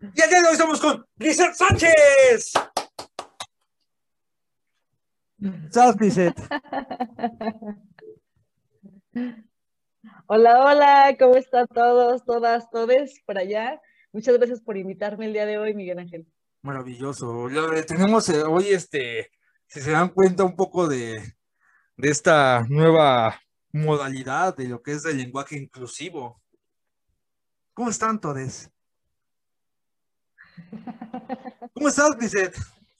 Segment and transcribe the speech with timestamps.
[0.00, 2.52] Y el día de hoy estamos con Lizeth Sánchez.
[5.70, 6.38] Chao, Lizeth.
[10.26, 13.80] Hola, hola, ¿cómo están todos, todas, todes por allá?
[14.12, 16.26] Muchas gracias por invitarme el día de hoy, Miguel Ángel.
[16.62, 17.48] Maravilloso.
[17.48, 19.30] Lo- Tenemos eh, hoy, este,
[19.66, 21.20] si se dan cuenta un poco de,
[22.02, 23.40] de esta nueva
[23.72, 26.42] modalidad de lo que es el lenguaje inclusivo.
[27.74, 28.68] ¿Cómo están todos?
[31.72, 32.56] ¿Cómo estás, Lizeth?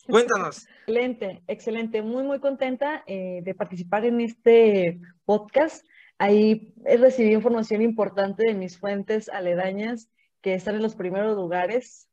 [0.06, 0.68] Cuéntanos.
[0.68, 2.00] Excelente, excelente.
[2.00, 5.84] Muy, muy contenta eh, de participar en este podcast.
[6.16, 10.10] Ahí he recibido información importante de mis fuentes aledañas
[10.42, 12.08] que están en los primeros lugares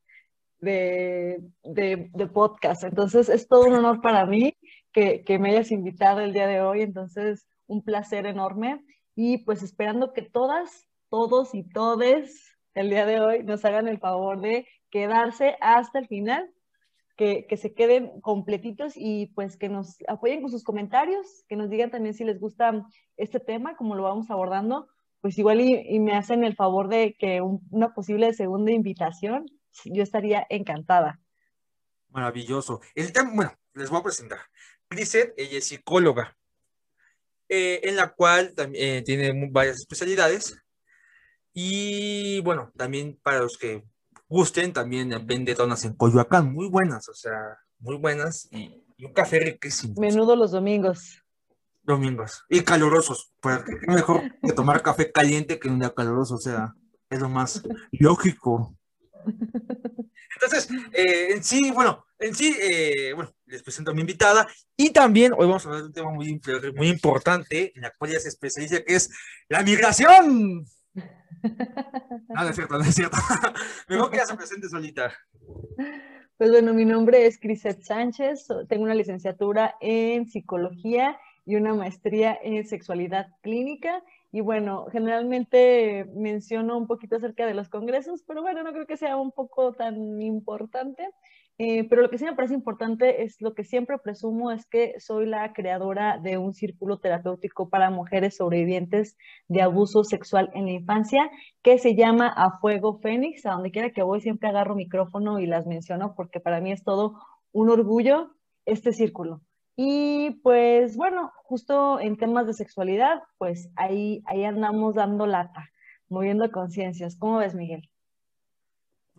[0.60, 2.84] de, de, de podcast.
[2.84, 4.58] Entonces, es todo un honor para mí
[4.92, 6.82] que, que me hayas invitado el día de hoy.
[6.82, 8.84] Entonces, un placer enorme.
[9.16, 14.00] Y pues esperando que todas, todos y todes el día de hoy nos hagan el
[14.00, 16.50] favor de quedarse hasta el final
[17.18, 21.70] que, que, se queden completitos y pues que nos apoyen con sus comentarios, que nos
[21.70, 24.88] digan también si les gusta este tema, como lo vamos abordando,
[25.22, 29.46] pues igual y, me hacen el favor de que un, una posible segunda invitación,
[29.86, 31.20] yo estaría encantada.
[32.10, 32.80] Maravilloso.
[32.96, 34.40] El tema, bueno, les voy a presentar.
[34.90, 36.36] Lizeth, ella es psicóloga,
[37.48, 40.56] eh, en la cual también eh, tiene varias especialidades.
[41.54, 43.84] Y bueno, también para los que
[44.28, 48.48] gusten, también vende donas en Coyoacán, muy buenas, o sea, muy buenas.
[48.52, 49.96] Y, y un café riquísimo.
[50.00, 51.24] Menudo los domingos.
[51.84, 52.44] Domingos.
[52.50, 56.76] Y calurosos, porque es mejor que tomar café caliente que un día caluroso, o sea,
[57.10, 58.76] es lo más lógico.
[60.36, 64.92] Entonces, eh, en sí, bueno, en sí, eh, bueno, les presento a mi invitada y
[64.92, 66.42] también hoy vamos a hablar de un tema muy,
[66.76, 69.10] muy importante en la cual ella se especializa, que es
[69.48, 70.66] la migración.
[70.94, 71.04] No,
[72.44, 73.18] no es cierto, no es cierto.
[73.88, 75.14] Mejor que ella se presente solita.
[76.38, 82.38] Pues bueno, mi nombre es Crisette Sánchez, tengo una licenciatura en psicología y una maestría
[82.42, 84.04] en sexualidad clínica.
[84.32, 88.98] Y bueno, generalmente menciono un poquito acerca de los congresos, pero bueno, no creo que
[88.98, 91.10] sea un poco tan importante.
[91.62, 94.98] Eh, pero lo que sí me parece importante es lo que siempre presumo es que
[95.00, 99.18] soy la creadora de un círculo terapéutico para mujeres sobrevivientes
[99.50, 101.30] de abuso sexual en la infancia
[101.62, 103.46] que se llama A Fuego Fénix.
[103.46, 106.84] A donde quiera que voy siempre agarro micrófono y las menciono porque para mí es
[106.84, 107.20] todo
[107.52, 108.32] un orgullo
[108.66, 109.42] este círculo.
[109.82, 115.70] Y pues bueno, justo en temas de sexualidad, pues ahí, ahí andamos dando lata,
[116.10, 117.16] moviendo conciencias.
[117.18, 117.90] ¿Cómo ves, Miguel?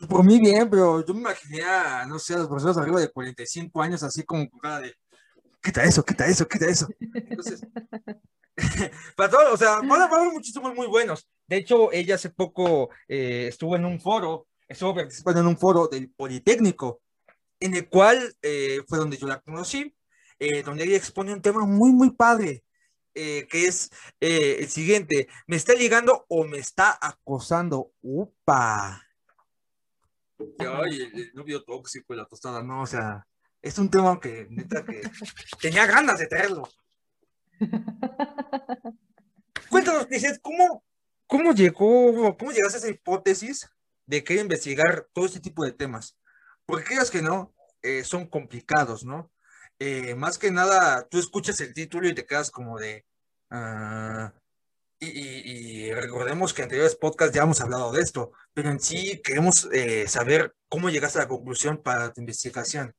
[0.07, 1.63] Por mí bien, pero yo me imaginé
[2.09, 4.93] no sé, a las personas arriba de 45 años así como con cara de,
[5.63, 6.89] quita eso, quita eso, quita eso.
[7.01, 7.67] Entonces,
[9.17, 11.27] para todo, o sea, van a muchísimos muy buenos.
[11.47, 15.89] De hecho, ella hace poco eh, estuvo en un foro, estuvo participando en un foro
[15.89, 17.01] del Politécnico,
[17.59, 19.95] en el cual eh, fue donde yo la conocí,
[20.41, 22.65] eh, donde ella expone un tema muy, muy padre,
[23.15, 27.93] eh, que es el siguiente, ¿me está ligando o me está acosando?
[28.03, 29.07] ¡Upa!
[30.59, 33.27] Ay, el, el, novio tóxico y la tostada, no, o sea,
[33.63, 35.03] es un tema que neta que
[35.61, 36.69] tenía ganas de traerlo.
[39.71, 40.85] Cuéntanos, Lizeth, ¿cómo,
[41.27, 43.71] cómo llegó, cómo llegaste a esa hipótesis
[44.07, 46.17] de querer investigar todo este tipo de temas?
[46.67, 49.31] Porque creas que no, eh, son complicados, ¿no?
[49.83, 53.07] Eh, más que nada, tú escuchas el título y te quedas como de...
[53.51, 54.29] Uh,
[54.99, 58.79] y, y, y, recordemos que en anteriores podcasts ya hemos hablado de esto, pero en
[58.79, 62.95] sí queremos eh, saber cómo llegaste a la conclusión para tu investigación.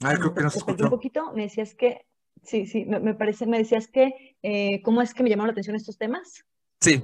[0.00, 0.84] Ay, creo que no se escuchó.
[0.84, 2.04] Un poquito, me decías que,
[2.42, 5.52] sí, sí, me, me parece, me decías que, eh, ¿cómo es que me llamaron la
[5.52, 6.44] atención estos temas?
[6.82, 7.02] Sí.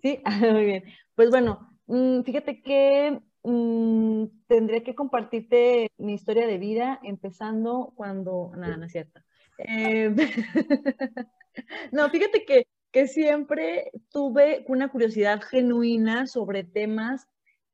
[0.00, 0.84] Sí, muy bien.
[1.16, 8.52] Pues bueno, mmm, fíjate que mmm, tendría que compartirte mi historia de vida, empezando cuando,
[8.56, 9.20] nada, no es cierto.
[9.58, 10.14] Eh,
[11.92, 17.26] no, fíjate que, que siempre tuve una curiosidad genuina sobre temas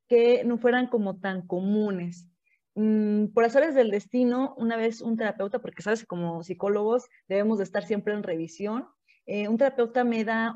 [0.07, 2.29] que no fueran como tan comunes.
[2.75, 7.63] Mm, por azares del destino, una vez un terapeuta, porque sabes, como psicólogos debemos de
[7.63, 8.87] estar siempre en revisión,
[9.25, 10.55] eh, un terapeuta me da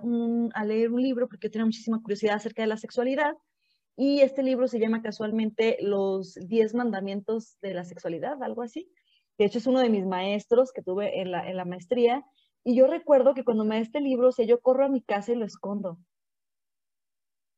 [0.53, 3.35] a leer un libro porque yo tenía muchísima curiosidad acerca de la sexualidad
[3.95, 8.91] y este libro se llama casualmente Los 10 mandamientos de la sexualidad, algo así.
[9.37, 12.25] De hecho, es uno de mis maestros que tuve en la, en la maestría
[12.63, 15.01] y yo recuerdo que cuando me da este libro, o sea, yo corro a mi
[15.01, 15.97] casa y lo escondo.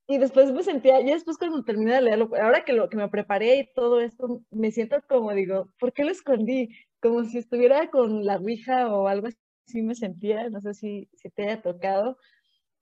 [0.08, 3.10] y después me sentía, ya después cuando terminé de leerlo, ahora que lo que me
[3.10, 6.70] preparé y todo esto, me siento como digo, ¿por qué lo escondí?
[7.02, 9.28] Como si estuviera con la Ouija o algo
[9.66, 12.18] así me sentía, no sé si, si te haya tocado,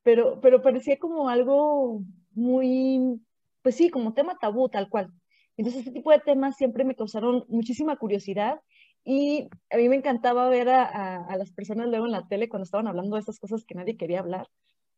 [0.03, 2.01] pero, pero parecía como algo
[2.33, 3.21] muy,
[3.61, 5.11] pues sí, como tema tabú, tal cual.
[5.57, 8.61] Entonces, este tipo de temas siempre me causaron muchísima curiosidad
[9.03, 12.63] y a mí me encantaba ver a, a, las personas luego en la tele cuando
[12.63, 14.47] estaban hablando de esas cosas que nadie quería hablar.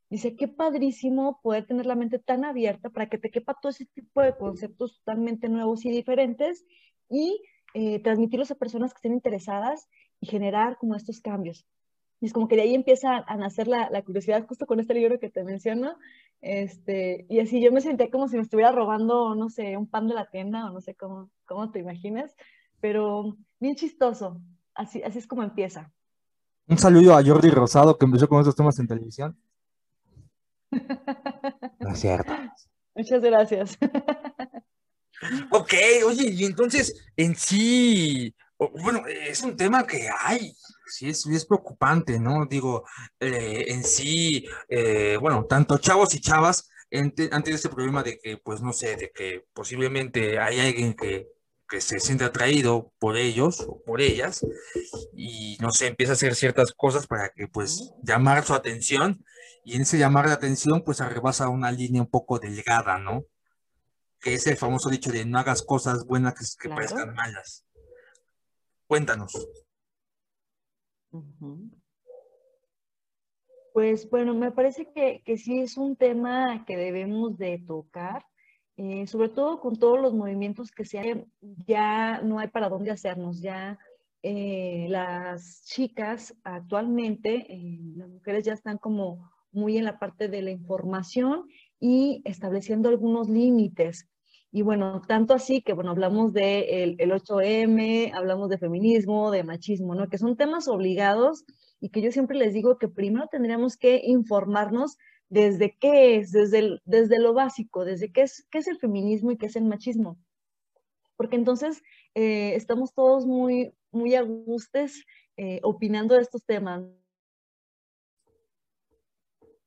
[0.09, 3.85] Dice, qué padrísimo poder tener la mente tan abierta para que te quepa todo ese
[3.85, 6.65] tipo de conceptos totalmente nuevos y diferentes
[7.09, 7.41] y
[7.73, 9.87] eh, transmitirlos a personas que estén interesadas
[10.19, 11.65] y generar como estos cambios.
[12.21, 14.93] Y es como que de ahí empieza a nacer la, la, curiosidad justo con este
[14.93, 15.97] libro que te menciono.
[16.43, 20.09] Este, y así yo me sentía como si me estuviera robando, no sé, un pan
[20.09, 22.35] de la tienda o no sé cómo, cómo te imaginas,
[22.81, 24.41] pero bien chistoso.
[24.75, 25.89] Así, así es como empieza.
[26.67, 29.37] Un saludo a Jordi Rosado que empezó con estos temas en televisión.
[31.79, 32.33] No es cierto.
[32.95, 33.77] Muchas gracias.
[35.51, 35.73] Ok,
[36.05, 40.53] oye, y entonces en sí, bueno, es un tema que hay,
[40.87, 42.45] sí es, es preocupante, ¿no?
[42.45, 42.85] Digo,
[43.19, 48.37] eh, en sí, eh, bueno, tanto chavos y chavas, ante, ante este problema de que,
[48.37, 51.27] pues no sé, de que posiblemente hay alguien que,
[51.67, 54.45] que se siente atraído por ellos o por ellas
[55.15, 59.25] y no sé, empieza a hacer ciertas cosas para que pues llamar su atención
[59.65, 63.25] y en ese llamar la atención pues rebasa una línea un poco delgada, ¿no?
[64.19, 66.75] Que es el famoso dicho de no hagas cosas buenas que, que claro.
[66.75, 67.65] parezcan malas.
[68.87, 69.33] Cuéntanos.
[73.73, 78.25] Pues bueno, me parece que, que, sí es un tema que debemos de tocar,
[78.77, 81.25] eh, sobre todo con todos los movimientos que se hay,
[81.67, 83.79] ya no hay para dónde hacernos, ya
[84.21, 90.41] eh, las chicas actualmente, eh, las mujeres ya están como muy en la parte de
[90.41, 91.47] la información
[91.79, 94.07] y estableciendo algunos límites.
[94.55, 99.43] Y bueno, tanto así que, bueno, hablamos de el, el 8M, hablamos de feminismo, de
[99.43, 100.07] machismo, ¿no?
[100.09, 101.43] Que son temas obligados
[101.79, 106.59] y que yo siempre les digo que primero tendríamos que informarnos desde qué es, desde,
[106.59, 109.65] el, desde lo básico, desde qué es, qué es el feminismo y qué es el
[109.65, 110.19] machismo.
[111.15, 111.81] Porque entonces
[112.13, 115.03] eh, estamos todos muy, muy a gustes
[115.35, 116.83] eh, opinando de estos temas.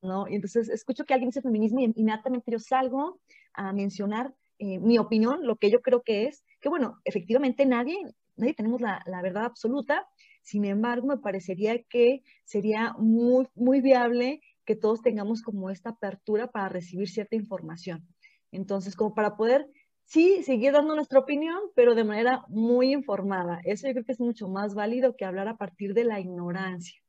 [0.01, 0.29] ¿no?
[0.29, 3.19] Y entonces escucho que alguien dice feminismo y inmediatamente yo salgo
[3.53, 7.99] a mencionar eh, mi opinión, lo que yo creo que es, que bueno, efectivamente nadie,
[8.37, 10.07] nadie tenemos la, la, verdad absoluta,
[10.43, 16.51] sin embargo me parecería que sería muy, muy viable que todos tengamos como esta apertura
[16.51, 18.07] para recibir cierta información.
[18.51, 19.69] Entonces, como para poder,
[20.05, 23.61] sí, seguir dando nuestra opinión, pero de manera muy informada.
[23.65, 27.01] Eso yo creo que es mucho más válido que hablar a partir de la ignorancia.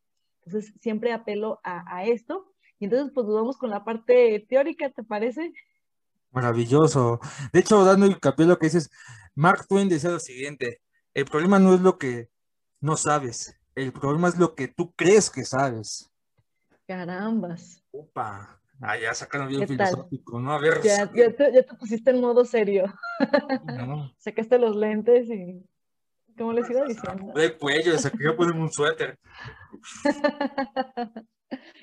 [0.45, 2.53] Entonces, siempre apelo a, a esto.
[2.79, 5.51] Y entonces, pues vamos con la parte teórica, ¿te parece?
[6.37, 7.19] Maravilloso.
[7.51, 8.91] De hecho, dando el capítulo lo que dices,
[9.33, 10.81] Mark Twain decía lo siguiente,
[11.15, 12.29] el problema no es lo que
[12.79, 16.11] no sabes, el problema es lo que tú crees que sabes.
[16.85, 17.83] Carambas.
[17.89, 18.61] Opa.
[18.79, 20.53] Ah, ya sacaron bien filosófico, ¿no?
[20.53, 20.79] A ver.
[20.83, 22.85] Ya, ya, te, ya, te, pusiste en modo serio.
[23.65, 24.13] No.
[24.19, 25.65] Sacaste los lentes y.
[26.37, 27.33] ¿Cómo les iba diciendo?
[27.33, 29.17] De cuello, saqué que ponerme un suéter.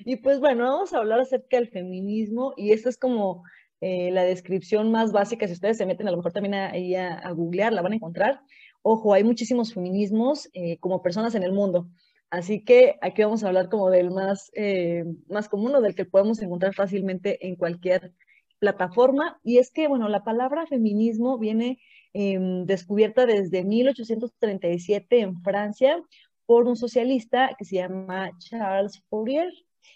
[0.05, 3.43] y pues bueno, vamos a hablar acerca del feminismo y esto es como
[3.81, 7.13] eh, la descripción más básica, si ustedes se meten a lo mejor también ahí a,
[7.13, 8.41] a, googlear, la van a encontrar.
[8.87, 11.89] Ojo, hay muchísimos feminismos eh, como personas en el mundo.
[12.29, 16.05] Así que aquí vamos a hablar como del más, eh, más común o del que
[16.05, 18.13] podemos encontrar fácilmente en cualquier
[18.59, 19.39] plataforma.
[19.43, 21.79] Y es que, bueno, la palabra feminismo viene
[22.13, 25.99] eh, descubierta desde 1837 en Francia
[26.45, 29.51] por un socialista que se llama Charles Fourier.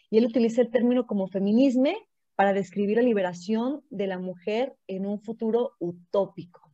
[0.10, 1.96] Y él utiliza el término como feminisme
[2.40, 6.74] para describir la liberación de la mujer en un futuro utópico.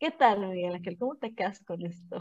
[0.00, 0.98] ¿Qué tal, Miguel Ángel?
[0.98, 2.20] ¿Cómo te quedas con esto?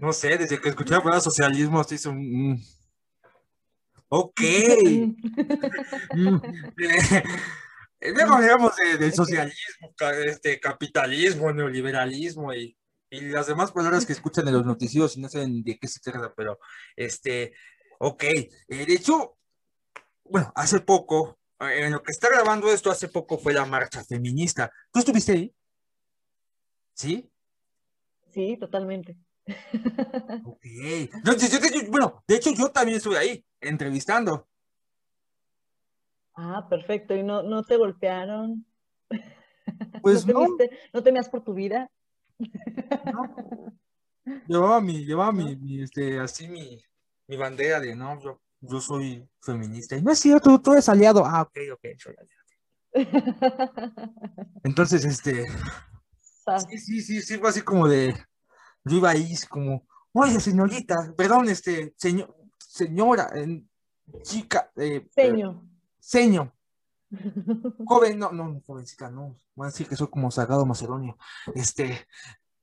[0.00, 2.62] No sé, desde que escuché la palabra socialismo, se hizo un...
[4.06, 4.40] Ok.
[8.00, 9.92] Luego hablamos de, del socialismo,
[10.28, 12.78] este, capitalismo, neoliberalismo y,
[13.10, 15.98] y, las demás palabras que escuchan en los noticieros y no saben de qué se
[15.98, 16.60] trata, pero
[16.94, 17.52] este,
[17.98, 18.22] ok.
[18.22, 19.38] Eh, de hecho,
[20.22, 24.70] bueno, hace poco, en lo que está grabando esto, hace poco fue la marcha feminista.
[24.92, 25.54] ¿Tú estuviste ahí?
[26.94, 27.30] ¿Sí?
[28.32, 29.16] Sí, totalmente.
[30.44, 30.64] Ok.
[31.24, 34.48] No, yo, yo, bueno, de hecho yo también estuve ahí, entrevistando.
[36.34, 37.14] Ah, perfecto.
[37.14, 38.64] ¿Y no, no te golpearon?
[40.02, 40.56] Pues ¿No, no.
[40.56, 41.90] Te ¿No temías por tu vida?
[42.38, 43.72] No.
[44.46, 46.82] Llevaba mi, llevaba mi, mi, este, así mi,
[47.26, 49.96] mi bandera de, no, yo, yo soy feminista.
[49.96, 51.24] Y no es cierto, tú eres aliado.
[51.24, 52.44] Ah, ok, ok, soy aliado.
[54.64, 55.46] Entonces, este,
[56.68, 58.14] sí, sí, sí, sí, fue así como de,
[58.84, 63.32] yo iba ahí como, oye, señorita, perdón, este, señor, señora,
[64.22, 65.62] chica, eh, señor.
[65.98, 66.54] seño,
[67.86, 71.16] joven, no, no, jovencita, no, voy a decir que soy como Sagrado Macedonio,
[71.54, 72.06] este,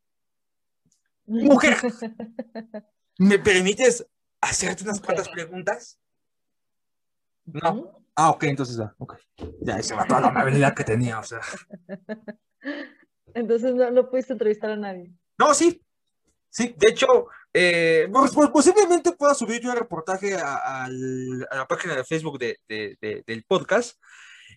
[1.26, 1.78] mujer,
[3.18, 4.06] ¿me permites
[4.42, 6.00] hacerte unas cuantas preguntas?
[7.46, 8.02] No.
[8.16, 9.16] Ah, ok, entonces ya, ok.
[9.62, 11.42] Ya, se va toda la amabilidad que tenía, o sea.
[13.34, 15.12] Entonces no, no pudiste entrevistar a nadie.
[15.38, 15.82] No, sí.
[16.50, 21.96] Sí, de hecho, eh, pues, pues, posiblemente pueda subir yo el reportaje a, la página
[21.96, 22.58] de Facebook de,
[23.26, 23.98] del podcast.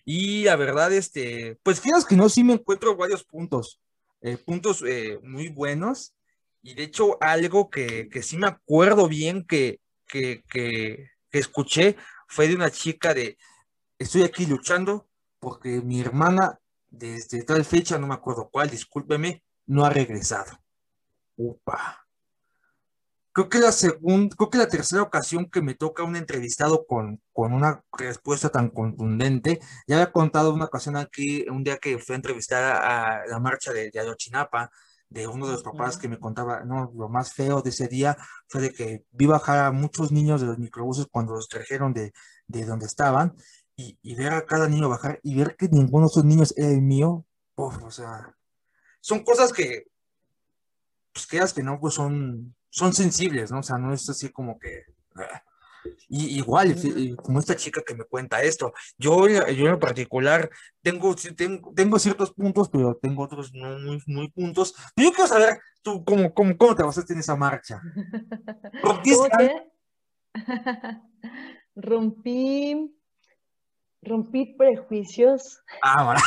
[0.03, 3.81] Y la verdad, este, pues fíjate que no, sí me encuentro varios puntos,
[4.21, 6.13] eh, puntos eh, muy buenos.
[6.65, 11.95] Y de hecho, algo que, que sí me acuerdo bien que, que, que, escuché
[12.27, 13.37] fue de una chica de,
[13.99, 15.07] estoy aquí luchando
[15.39, 20.59] porque mi hermana desde tal fecha, no me acuerdo cuál, discúlpeme, no ha regresado.
[21.35, 22.07] Upa.
[23.31, 27.21] Creo que la segunda, creo que la tercera ocasión que me toca un entrevistado con,
[27.31, 32.15] con una respuesta tan contundente, ya había contado una ocasión aquí, un día que fui
[32.15, 33.99] a a, la marcha de, de
[35.15, 38.17] de uno de los papás que me contaba, no, lo más feo de ese día
[38.49, 42.11] fue de que vi bajar a muchos niños de los microbuses cuando los trajeron de,
[42.47, 43.33] de donde estaban
[43.77, 46.81] y, ver a cada niño bajar y ver que ninguno de esos niños es el
[46.81, 48.35] mío, o sea,
[48.99, 49.87] son cosas que,
[51.13, 53.59] pues quedas que no, pues son, son sensibles, ¿no?
[53.59, 54.83] O sea, no es así como que...
[56.07, 56.75] Y, igual,
[57.17, 60.49] como esta chica que me cuenta esto, yo, yo en particular
[60.81, 64.75] tengo, tengo, tengo ciertos puntos, pero tengo otros no muy, muy puntos.
[64.95, 67.81] Pero yo quiero saber tú cómo, cómo, cómo te basaste en esa marcha.
[71.75, 71.93] Rompí
[74.01, 75.61] rompí prejuicios.
[75.81, 76.19] Ah, bueno.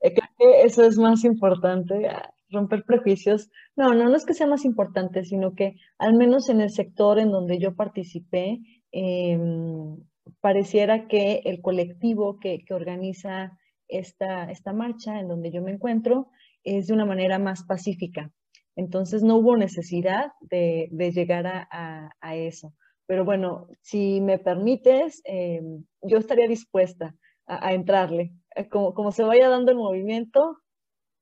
[0.00, 2.08] Eh, creo que eso es más importante,
[2.52, 3.50] romper prejuicios.
[3.76, 7.30] No, no, es que sea más importante, sino que al menos en el sector en
[7.30, 8.60] donde yo participé,
[8.92, 9.96] em,
[10.40, 16.28] pareciera que el colectivo que, organiza esta, esta marcha en donde yo me encuentro
[16.64, 18.30] es de una manera más pacífica.
[18.76, 22.72] Entonces no hubo necesidad de, llegar a eso.
[23.06, 25.60] Pero bueno, si me permites, eh,
[26.00, 27.14] yo estaría dispuesta
[27.46, 28.32] a, entrarle.
[28.54, 30.56] Eh, como, como se vaya dando el movimiento,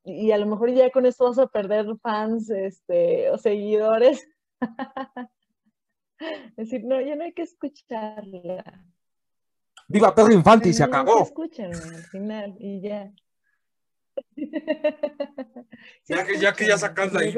[0.04, 4.26] y a lo mejor ya con esto vas a perder fans este, o seguidores.
[6.18, 6.20] es
[6.56, 8.84] decir, no, ya no hay que escucharla.
[9.88, 11.22] Viva Pedro Infante y se acabó.
[11.22, 13.12] Escúchenme al final y ya.
[16.06, 17.34] ya que ya, que ya sacas ahí.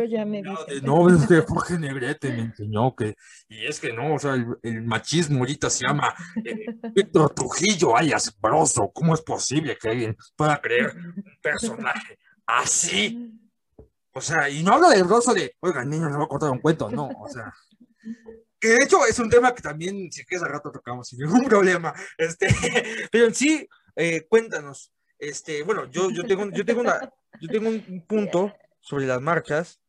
[0.82, 3.14] no, es que Jorge Negrete me enseñó que,
[3.48, 6.14] y es que no, o sea, el, machismo ahorita se llama
[6.44, 8.90] eh, Víctor Trujillo, ay, asqueroso.
[8.92, 12.18] ¿Cómo es posible que alguien pueda creer un personaje
[12.58, 13.30] así?
[14.12, 16.58] O sea, y no hablo del broso de, oiga, niño, le voy a contar un
[16.58, 17.52] cuento, no, o sea.
[18.60, 21.44] Que de hecho es un tema que también, si quieres, al rato tocamos sin ningún
[21.44, 21.92] problema.
[22.16, 22.46] Este,
[23.10, 27.68] pero en sí, eh, cuéntanos, este, bueno, yo, yo, tengo, yo, tengo una, yo tengo
[27.68, 29.80] un punto sobre las marchas,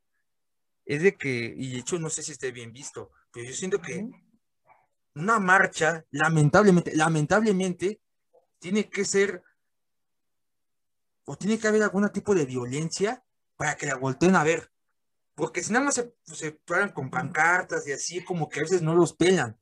[0.86, 3.82] es de que, y de hecho no sé si esté bien visto, pero yo siento
[3.82, 4.10] que
[5.16, 8.02] una marcha, lamentablemente, lamentablemente,
[8.60, 9.44] tiene que ser,
[11.26, 13.24] o tiene que haber algún tipo de violencia
[13.56, 14.72] para que la volteen a ver.
[15.36, 18.82] Porque si nada más se, se paran con pancartas y así, como que a veces
[18.82, 19.58] no los pelan.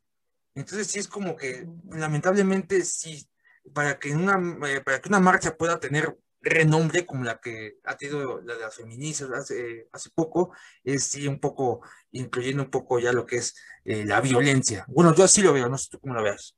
[0.53, 3.27] Entonces sí es como que, lamentablemente, sí,
[3.73, 4.37] para que una,
[4.67, 8.61] eh, para que una marcha pueda tener renombre como la que ha tenido la de
[8.61, 10.53] las feministas hace, hace poco,
[10.83, 14.85] es sí un poco, incluyendo un poco ya lo que es eh, la violencia.
[14.87, 16.57] Bueno, yo así lo veo, no sé tú cómo lo veas.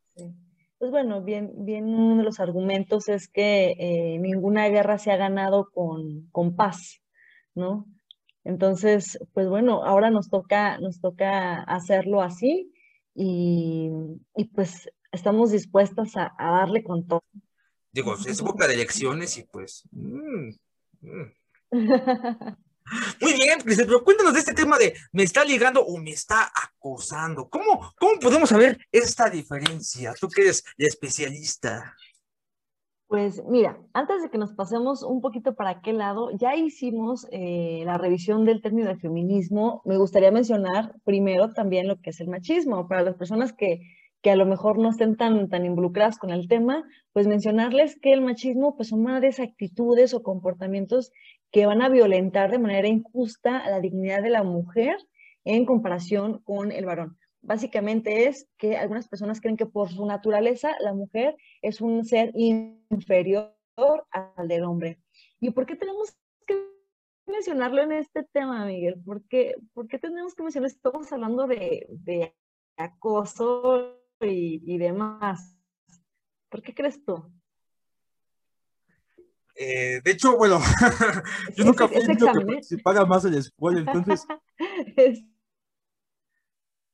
[0.83, 5.15] Pues bueno, bien, bien uno de los argumentos es que eh, ninguna guerra se ha
[5.15, 7.01] ganado con, con paz,
[7.55, 7.87] ¿no?
[8.43, 12.73] Entonces, pues bueno, ahora nos toca, nos toca hacerlo así
[13.15, 13.91] y,
[14.35, 17.23] y pues estamos dispuestas a, darle con todo.
[17.93, 19.87] Digo, es época de elecciones y pues...
[19.93, 20.49] Mm,
[20.99, 21.31] mm.
[23.21, 27.49] Muy bien, pero cuéntanos de este tema de me está ligando o me está acosando.
[27.49, 30.13] ¿Cómo, cómo podemos saber esta diferencia?
[30.19, 31.95] Tú que eres la especialista.
[33.07, 37.83] Pues mira, antes de que nos pasemos un poquito para qué lado, ya hicimos eh,
[37.85, 39.81] la revisión del término de feminismo.
[39.85, 42.87] Me gustaría mencionar primero también lo que es el machismo.
[42.87, 43.81] Para las personas que
[44.23, 48.13] que a lo mejor no estén tan, tan involucradas con el tema, pues mencionarles que
[48.13, 51.11] el machismo pues son madres actitudes o comportamientos
[51.53, 54.97] que van a violentar de manera injusta la dignidad de la mujer
[55.45, 57.17] en comparación con el varón.
[57.41, 62.31] básicamente es que algunas personas creen que por su naturaleza la mujer es un ser
[62.35, 63.53] inferior
[64.11, 64.99] al del hombre.
[65.39, 66.15] ¿Y por qué tenemos
[66.47, 66.55] que
[67.27, 69.01] mencionarlo en este tema, Miguel?
[69.03, 69.55] ¿Por qué,
[70.01, 70.69] tenemos que mencionar?
[70.69, 72.33] Estamos hablando de
[72.77, 75.57] acoso y, demás.
[76.49, 77.23] ¿Por qué crees tú?
[79.55, 80.59] Eh, de hecho, bueno,
[81.55, 84.25] yo nunca fui que se paga más el spoiler, entonces.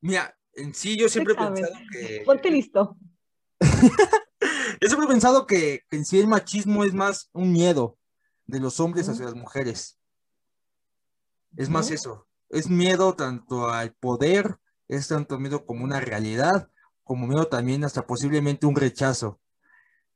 [0.02, 2.22] Mira, en sí yo siempre he pensado que.
[2.26, 2.98] Ponte listo.
[3.62, 7.98] yo siempre he pensado que, en sí el machismo es más un miedo
[8.46, 9.98] de los hombres hacia las mujeres.
[11.56, 12.28] Es más eso.
[12.50, 16.70] Es miedo tanto al poder, es tanto miedo como una realidad,
[17.04, 19.40] como miedo también hasta posiblemente un rechazo.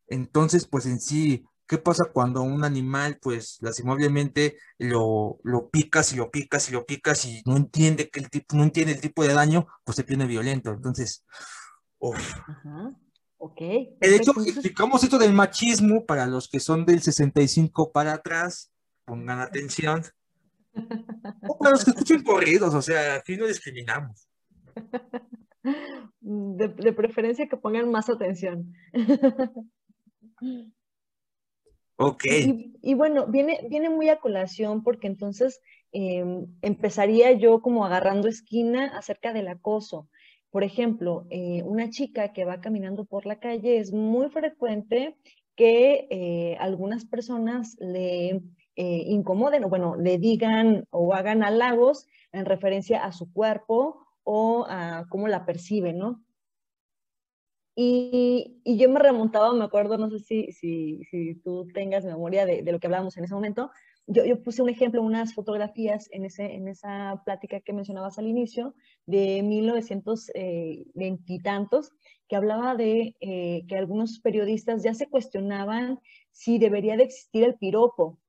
[0.08, 6.18] Entonces, pues en sí, ¿qué pasa cuando un animal, pues, lastimablemente lo, lo picas y
[6.18, 9.24] lo picas y lo picas y no entiende que el tipo, no entiende el tipo
[9.24, 10.70] de daño, pues se tiene violento.
[10.70, 11.25] Entonces,
[11.98, 12.36] uff.
[13.38, 13.60] Ok.
[13.60, 18.72] De hecho, explicamos esto del machismo para los que son del 65 para atrás,
[19.03, 20.03] pongan atención.
[21.48, 24.27] o para los que escuchen corridos, o sea, aquí no discriminamos.
[26.22, 28.75] De, preferencia que pongan más atención.
[32.82, 38.98] Y, bueno, viene, viene muy a colación porque entonces em, empezaría yo como agarrando esquina
[38.98, 40.10] acerca del acoso.
[40.50, 45.18] Por ejemplo, eh, una chica que va caminando por la calle es muy frecuente
[45.56, 48.42] que eh, algunas personas le
[48.76, 54.66] eh, incomoden o bueno, le digan o hagan halagos en referencia a su cuerpo o
[54.68, 56.23] a cómo la percibe, ¿no?
[57.75, 62.62] Y, yo me remontaba, me acuerdo, no sé si, si, si tú tengas memoria de,
[62.62, 63.72] de, lo que hablábamos en ese momento,
[64.06, 68.27] yo, yo, puse un ejemplo, unas fotografías en, ese, en esa plática que mencionabas al
[68.27, 68.75] inicio,
[69.06, 71.92] de 1920 y tantos,
[72.27, 76.00] que hablaba de eh, que algunos periodistas ya se cuestionaban
[76.32, 78.20] si debería de existir el piropo,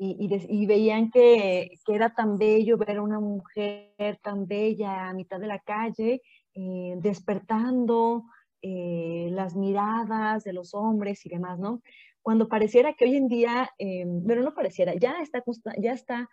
[0.00, 5.12] y, y, veían que, que, era tan bello ver a una mujer tan bella a
[5.12, 6.22] mitad de la calle,
[6.54, 8.22] eh, despertando
[8.62, 11.82] eh, las miradas de los hombres y demás, ¿no?
[12.22, 15.42] Cuando pareciera que hoy en día, eh, pero no pareciera, ya está,
[15.78, 16.28] ya está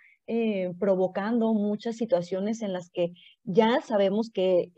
[0.80, 4.72] provocando muchas situaciones en las que ya sabemos que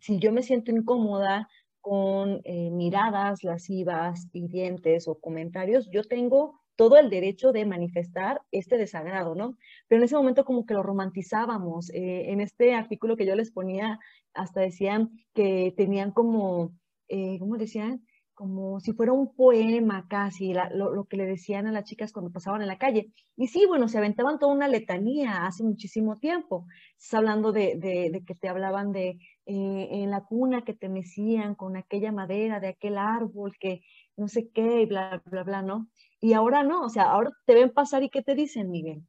[0.00, 1.48] si yo me siento incómoda
[1.80, 9.34] con miradas lascivas, hirientes o comentarios, yo tengo todo el derecho de manifestar este desagrado,
[9.34, 9.56] ¿no?
[9.88, 11.90] Pero en ese momento como que lo romantizábamos.
[11.90, 13.98] Eh, en este artículo que yo les ponía,
[14.34, 16.72] hasta decían que tenían como,
[17.08, 18.04] eh, ¿cómo decían?
[18.34, 22.62] Como si fuera un poema casi, lo, que le decían a las chicas cuando pasaban
[22.62, 23.12] en la calle.
[23.36, 26.66] Y sí, bueno, se aventaban toda una letanía hace muchísimo tiempo.
[26.98, 31.54] Estás hablando de, de, que te hablaban de eh, en la cuna que te mecían
[31.54, 33.82] con aquella madera de aquel árbol que
[34.16, 35.88] no sé qué, y bla, bla, bla, ¿no?
[36.20, 39.02] Y ahora no, o sea, ahora te ven pasar y ¿qué te dicen, Miguel?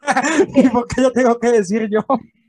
[0.72, 2.00] ¿Por qué yo tengo que decir yo?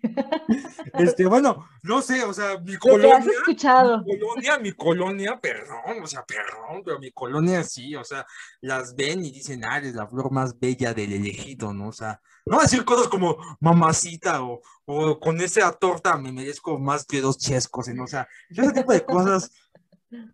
[0.94, 3.18] Este, bueno, no sé, o sea, mi colonia.
[3.18, 4.04] Has escuchado?
[4.04, 8.26] Mi colonia, mi colonia, perdón, o sea, perdón, pero mi colonia sí, o sea,
[8.62, 11.90] las ven y dicen, ah, eres la flor más bella del elegido, ¿no?
[11.90, 17.06] O sea, no decir cosas como mamacita o, o con esa torta me merezco más
[17.06, 18.04] que dos chescos, ¿no?
[18.04, 19.52] O sea, ese tipo de cosas,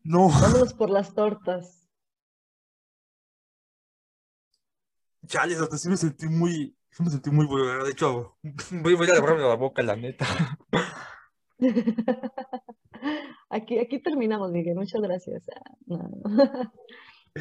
[0.04, 0.30] no.
[0.30, 1.78] Vámonos por las tortas.
[5.28, 7.84] chales, hasta sí me sentí muy, me sentí muy bueno.
[7.84, 8.38] De hecho,
[8.72, 10.26] voy, a lavarme la boca, la neta.
[13.50, 14.76] Aquí, terminamos, Miguel.
[14.76, 15.44] Muchas gracias.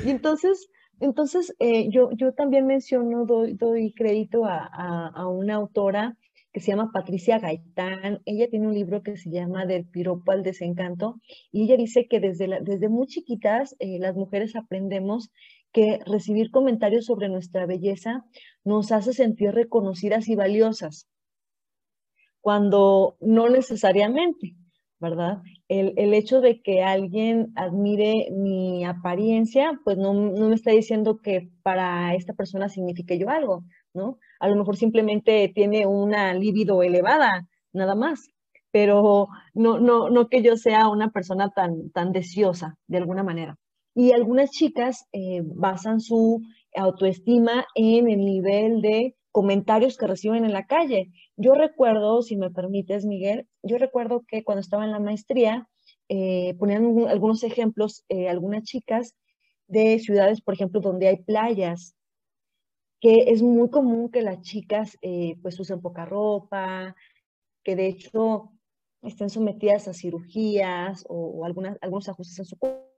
[0.04, 0.68] Y entonces,
[1.00, 6.18] entonces eh, yo, yo también menciono, doy, doy crédito a, a, una autora
[6.52, 8.22] que se llama Patricia Gaitán.
[8.24, 11.20] Ella tiene un libro que se llama Del piropo al desencanto
[11.52, 15.30] y ella dice que desde, la, desde muy chiquitas eh, las mujeres aprendemos
[15.76, 18.24] que recibir comentarios sobre nuestra belleza
[18.64, 21.06] nos hace sentir reconocidas y valiosas,
[22.40, 24.56] cuando no necesariamente,
[24.98, 25.42] ¿verdad?
[25.68, 32.14] El, hecho de que alguien admire mi apariencia, pues no, me está diciendo que para
[32.14, 33.62] esta persona signifique yo algo,
[33.92, 34.18] ¿no?
[34.40, 38.30] A lo mejor simplemente tiene una libido elevada, nada más,
[38.70, 43.58] pero no, no, no que yo sea una persona tan, tan deseosa de alguna manera.
[43.98, 46.42] Y algunas chicas eh, basan su
[46.74, 51.12] autoestima en el nivel de comentarios que reciben en la calle.
[51.38, 55.66] Yo recuerdo, si me permites, Miguel, yo recuerdo que cuando estaba en la maestría,
[56.10, 59.16] eh, ponían algunos ejemplos, eh, algunas chicas
[59.66, 61.96] de ciudades, por ejemplo, donde hay playas,
[63.00, 64.98] que es muy común que las chicas
[65.40, 66.94] pues usen poca ropa,
[67.64, 68.52] que de hecho
[69.00, 72.95] estén sometidas a cirugías o, algunas, algunos ajustes en su cuerpo.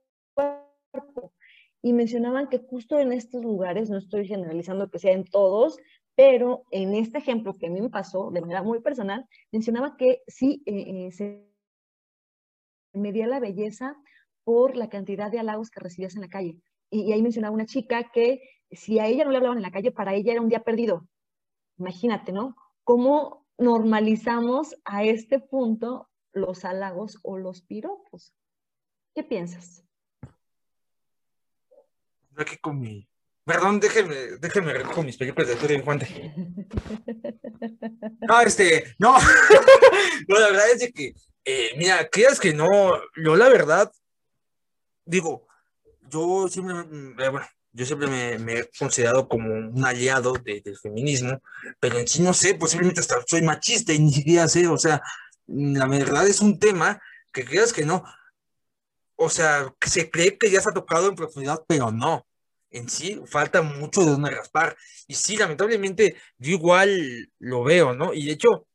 [1.81, 5.77] Y mencionaban que justo en estos lugares, no estoy generalizando que sea en todos,
[6.15, 10.21] pero en este ejemplo que a mí me pasó de manera muy personal, mencionaba que
[10.27, 11.49] sí eh, eh, se
[12.93, 13.95] medía la belleza
[14.43, 16.57] por la cantidad de halagos que recibías en la calle.
[16.89, 19.91] Y, ahí mencionaba una chica que si a ella no le hablaban en la calle,
[19.91, 21.07] para ella era un día perdido.
[21.77, 22.55] Imagínate, ¿no?
[22.83, 28.33] ¿Cómo normalizamos a este punto los halagos o los piropos?
[29.15, 29.88] ¿Qué piensas?
[32.39, 33.07] Aquí con mi...
[33.45, 36.07] Perdón, déjeme, déjeme con mis películas de Arturo Infante.
[38.21, 39.17] No, este, no.
[40.27, 43.91] no, la verdad es que, eh, mira, creas que no, yo la verdad,
[45.03, 45.47] digo,
[46.09, 51.41] yo siempre, mm, eh, bueno, yo siempre me, he considerado como un aliado del feminismo,
[51.79, 55.01] pero en sí no sé, posiblemente hasta soy machista y ni siquiera sé, o sea,
[55.47, 57.01] la verdad es un tema
[57.33, 58.03] que creas que no,
[59.15, 62.25] o sea, que se cree que ya se ha tocado en profundidad, pero no,
[62.71, 64.77] en sí falta mucho de donde raspar,
[65.07, 68.13] y sí, lamentablemente yo igual lo veo, ¿no?
[68.13, 68.67] Y de hecho,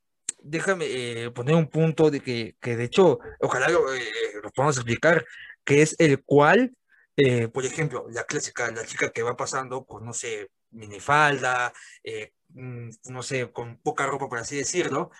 [0.43, 4.03] déjame eh, poner un punto de que, que de hecho, ojalá lo, eh,
[4.43, 5.25] lo podamos explicar,
[5.65, 6.75] que es el cual
[7.17, 12.33] eh, por ejemplo, la clásica, la chica que va pasando con, no sé, minifalda, eh,
[12.49, 15.11] mm, no sé, con poca ropa, por así decirlo,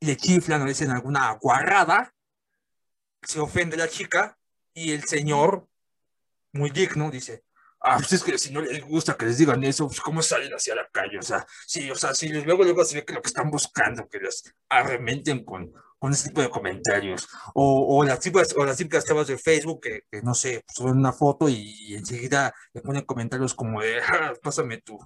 [0.00, 2.12] le chiflan o le dicen alguna guarrada,
[3.22, 4.36] se ofende la chica
[4.74, 5.68] y el señor,
[6.52, 7.44] muy digno, dice,
[7.84, 10.52] ah, pues es que si no les gusta que les digan eso, pues cómo salen
[10.52, 13.22] hacia la calle, o sea, sí, o sea, si luego luego se ve que lo
[13.22, 17.28] que están buscando, que les arrementen con, con ese tipo de comentarios.
[17.54, 20.96] O, o las típicas, o las típicas temas de Facebook que, que no sé, suben
[20.96, 24.00] una foto y, enseguida le ponen comentarios como de,
[24.42, 24.98] pásame tú,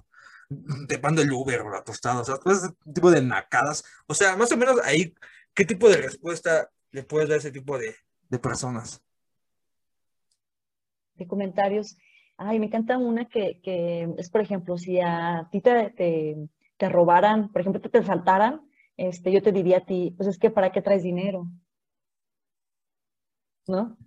[0.87, 3.83] te mando el Uber o la tostada, o sea, todo ese tipo de nacadas.
[4.07, 5.13] O sea, más o menos ahí,
[5.53, 7.95] ¿qué tipo de respuesta le puedes dar a ese tipo de,
[8.29, 9.01] de personas?
[11.15, 11.97] De comentarios.
[12.41, 16.37] Ay, me encanta una que, que es, por ejemplo, si a ti te, te,
[16.77, 18.61] te robaran, por ejemplo, te, te saltaran,
[18.95, 21.47] este, yo te diría a ti, pues es que ¿para qué traes dinero?
[23.67, 23.97] ¿No?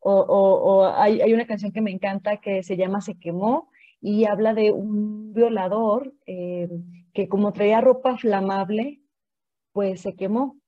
[0.00, 4.26] O, o, hay, hay, una canción que me encanta que se llama Se quemó y
[4.26, 6.68] habla de un violador eh,
[7.14, 9.02] que como traía ropa flamable,
[9.72, 10.58] pues se quemó.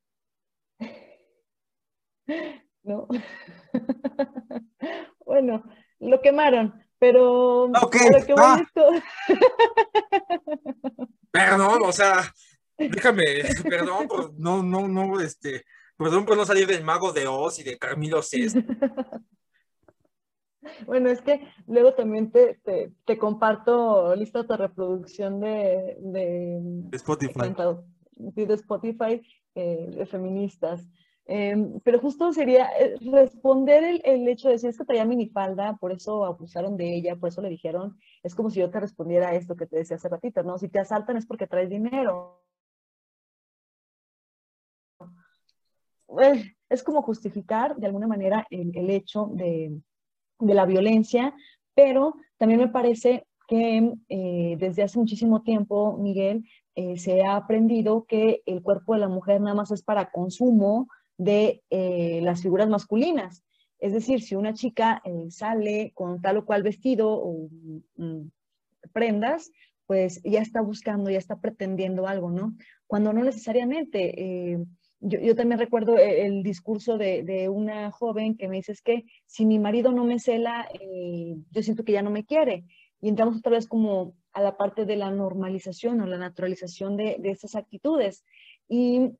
[2.82, 3.08] ¿No?
[5.26, 5.64] bueno,
[5.98, 7.64] lo quemaron, pero...
[7.64, 7.96] Ok,
[8.38, 8.62] ah.
[11.30, 12.32] Perdón, o sea,
[12.76, 13.24] Déjame,
[13.68, 15.64] perdón por no, no, no, este,
[15.96, 18.54] perdón por no salir del mago de Oz y de Camilo Cés.
[20.86, 22.58] Bueno, es que luego también te,
[23.04, 26.58] te, comparto lista de reproducción de, de,
[26.92, 27.54] Spotify.
[28.16, 29.20] De Spotify
[29.54, 30.88] eh, de feministas.
[31.26, 35.76] Em, pero justo sería eh, responder el, el, hecho de decir es que traía minifalda,
[35.76, 39.34] por eso abusaron de ella, por eso le dijeron, es como si yo te respondiera
[39.34, 40.58] esto que te decía hace ratito, ¿no?
[40.58, 42.42] Si te asaltan es porque traes dinero.
[46.68, 49.80] es como justificar de alguna manera el, hecho de,
[50.40, 51.34] la violencia,
[51.74, 56.44] pero también me parece que eh, desde hace muchísimo tiempo, Miguel,
[56.76, 60.88] eh, se ha aprendido que el cuerpo de la mujer nada más es para consumo
[61.16, 63.44] de eh, las figuras masculinas.
[63.78, 67.48] Es decir, si una chica sale con tal o cual vestido o
[67.96, 68.28] mm,
[68.92, 69.50] prendas,
[69.86, 72.56] pues ya está buscando, ya está pretendiendo algo, ¿no?
[72.86, 74.64] Cuando no necesariamente
[75.06, 79.58] yo, también recuerdo el, discurso de, una joven que me dice, es que si mi
[79.58, 82.64] marido no me cela, eh, yo siento que ya no me quiere.
[83.02, 87.16] Y entramos otra vez como a la parte de la normalización o la naturalización de,
[87.18, 88.24] de esas actitudes.
[88.66, 89.10] Y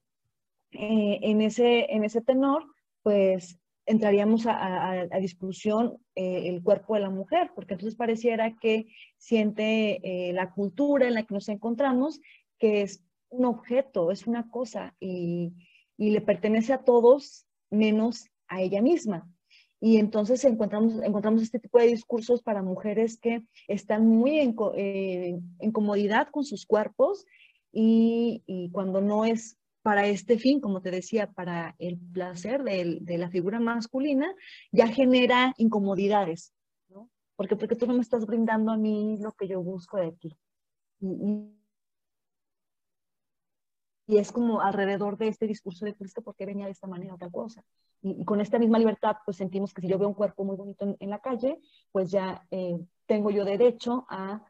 [0.74, 2.64] eh, en, ese, en ese tenor,
[3.02, 8.87] pues entraríamos a, discusión eh, el cuerpo de la mujer, porque entonces pareciera que
[9.18, 12.20] siente la cultura en la que nos encontramos,
[12.58, 15.52] que es un objeto, es una cosa, y,
[15.96, 19.28] y le pertenece a todos menos a ella misma.
[19.80, 25.38] Y entonces encontramos, encontramos este tipo de discursos para mujeres que están muy en, eh,
[25.72, 27.26] comodidad con sus cuerpos
[27.70, 33.29] y, cuando no es para este fin, como te decía, para el placer de, la
[33.29, 34.35] figura masculina,
[34.73, 36.55] ya genera incomodidades,
[36.88, 37.11] ¿no?
[37.37, 40.38] Porque, porque tú no me estás brindando a mí lo que yo busco de ti.
[41.01, 41.55] y,
[44.07, 47.14] y es como alrededor de este discurso de Cristo, ¿por qué venía de esta manera
[47.14, 47.62] otra cosa?
[48.01, 50.97] Y, con esta misma libertad, pues sentimos que si yo veo un cuerpo muy bonito
[50.99, 51.59] en, la calle,
[51.92, 54.42] pues ya eh, tengo yo derecho a,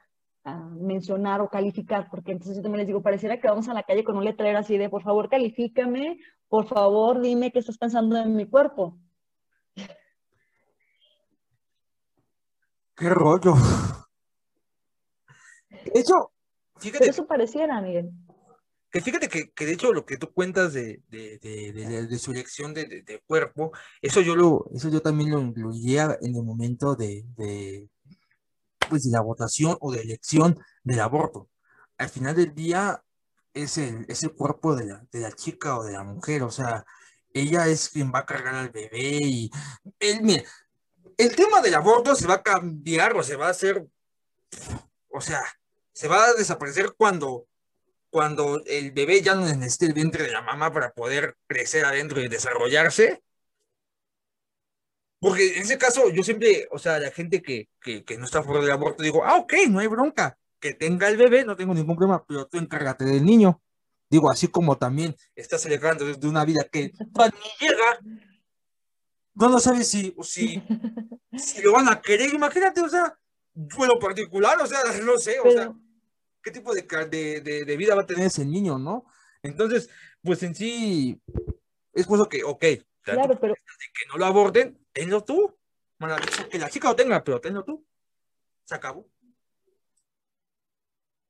[0.44, 4.04] mencionar o calificar, porque entonces yo también les digo, pareciera que vamos a la calle
[4.04, 8.36] con un letrero así de, por favor, califícame, por favor, dime qué estás pensando en
[8.36, 8.98] mi cuerpo.
[12.96, 13.54] Qué rollo.
[15.92, 16.30] De hecho,
[16.76, 17.08] fíjate.
[17.08, 18.12] eso pareciera, Miguel.
[18.94, 23.72] Que fíjate que, de hecho lo que tú cuentas de, de, su elección de, cuerpo,
[24.00, 27.24] eso yo lo, eso yo también lo incluía en el momento de,
[28.88, 31.48] pues de la votación o de elección del aborto.
[31.98, 33.02] Al final del día
[33.52, 36.50] es el, es el cuerpo de la, de la chica o de la mujer, o
[36.50, 36.84] sea,
[37.32, 39.50] ella es quien va a cargar al bebé y
[39.98, 40.44] él, mire,
[41.16, 43.86] el tema del aborto se va a cambiar o se va a hacer,
[45.10, 45.42] o sea,
[45.92, 47.46] se va a desaparecer cuando
[48.14, 52.20] cuando el bebé ya no necesita el vientre de la mamá para poder crecer adentro
[52.20, 53.23] y desarrollarse.
[55.24, 58.60] Porque en ese caso, yo siempre, o sea, la gente que, que, no está fuera
[58.60, 61.96] del aborto, digo, ah, ok, no hay bronca, que tenga el bebé, no tengo ningún
[61.96, 63.62] problema, pero tú encárgate del niño.
[64.10, 68.00] Digo, así como también estás alegrando de una vida que cuando llega,
[69.32, 70.62] no lo sabes si, si,
[71.38, 73.18] si lo van a querer, imagínate, o sea,
[73.54, 75.72] yo lo particular, o sea, no sé, o sea,
[76.42, 76.82] qué tipo de,
[77.40, 79.06] de, vida va a tener ese niño, ¿no?
[79.42, 79.88] Entonces,
[80.22, 81.18] pues en sí,
[81.94, 82.64] es eso que, ok,
[83.00, 83.54] claro, pero...
[83.54, 85.54] que no lo aborden, tenlo tú.
[86.50, 87.84] que la chica lo tenga, pero tenlo tú.
[88.64, 89.06] Se acabó.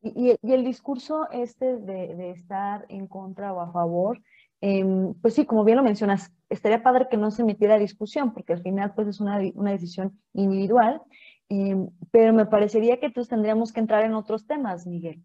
[0.00, 4.22] Y, y el discurso este de, de, estar en contra o a favor,
[4.60, 8.52] em, pues sí, como bien lo mencionas, estaría padre que no se metiera discusión, porque
[8.52, 11.02] al final pues es una, una decisión individual
[11.48, 15.22] Em, pero me parecería que entonces tendríamos que entrar en otros temas, Miguel.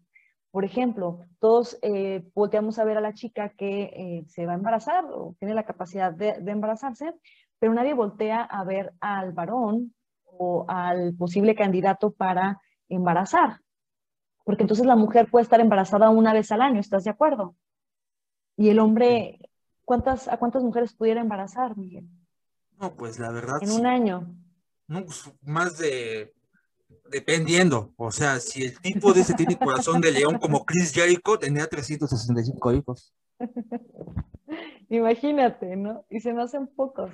[0.50, 4.56] Por ejemplo, todos eh, volteamos a ver a la chica que eh, se va a
[4.56, 7.14] embarazar o tiene la capacidad de, embarazarse,
[7.60, 9.94] pero nadie voltea a ver al varón
[10.24, 13.60] o al posible candidato para embarazar.
[14.44, 17.54] Porque entonces la mujer puede estar embarazada una vez al año, ¿estás de acuerdo?
[18.56, 19.38] Y el hombre,
[19.84, 22.08] ¿cuántas, ¿a cuántas mujeres pudiera embarazar, Miguel?
[22.80, 23.58] No, pues la verdad.
[23.60, 24.34] En un año.
[24.88, 25.04] ¿no?
[25.04, 26.34] Pues, más de,
[27.10, 31.38] dependiendo, o sea, si el tipo de ese tiene corazón de león como Chris Jericho,
[31.38, 33.14] tenía 365 hijos.
[34.88, 36.04] Imagínate, ¿no?
[36.08, 37.10] Y se me hacen pocos.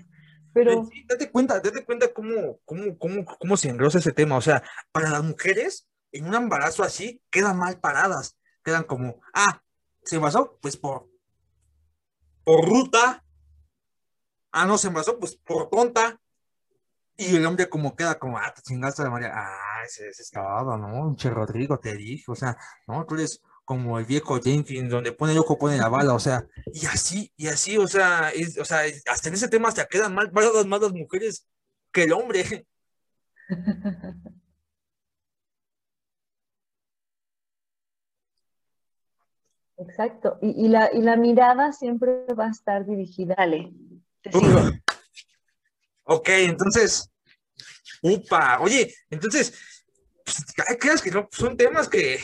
[0.57, 0.89] Pero...
[1.07, 4.39] date cuenta, date cuenta cómo, cómo, cómo, cómo se engrosa ese tema.
[4.39, 8.39] O sea, para las mujeres, en un embarazo así, quedan mal paradas.
[8.65, 9.63] Quedan como, ah,
[10.03, 10.59] ¿se embarazó?
[10.63, 11.11] Pues por,
[12.43, 13.23] por ruta.
[14.51, 16.19] Ah, no, se embarazó, pues por tonta.
[17.19, 20.79] Y el hombre como queda como, ah, te chingaste de María, ah, ese, es todo,
[20.79, 21.15] ¿no?
[21.17, 23.05] Che Rodrigo, te dije, o sea, ¿no?
[23.05, 26.47] Tú eres como el viejo Jenkins, donde pone el ojo, pone la bala, o sea,
[26.73, 30.15] y así, y así, o sea, es, o sea, hasta en ese tema hasta quedan
[30.15, 31.47] mal paradas más las mujeres
[31.93, 32.65] que el hombre.
[39.79, 43.73] Exacto, y, la, y la mirada siempre va a estar dirigida, Ale,
[44.23, 44.31] te
[46.05, 47.11] Ok, entonces,
[48.01, 49.53] upa, oye, entonces,
[50.25, 50.45] pues,
[50.79, 52.21] creas que son temas que,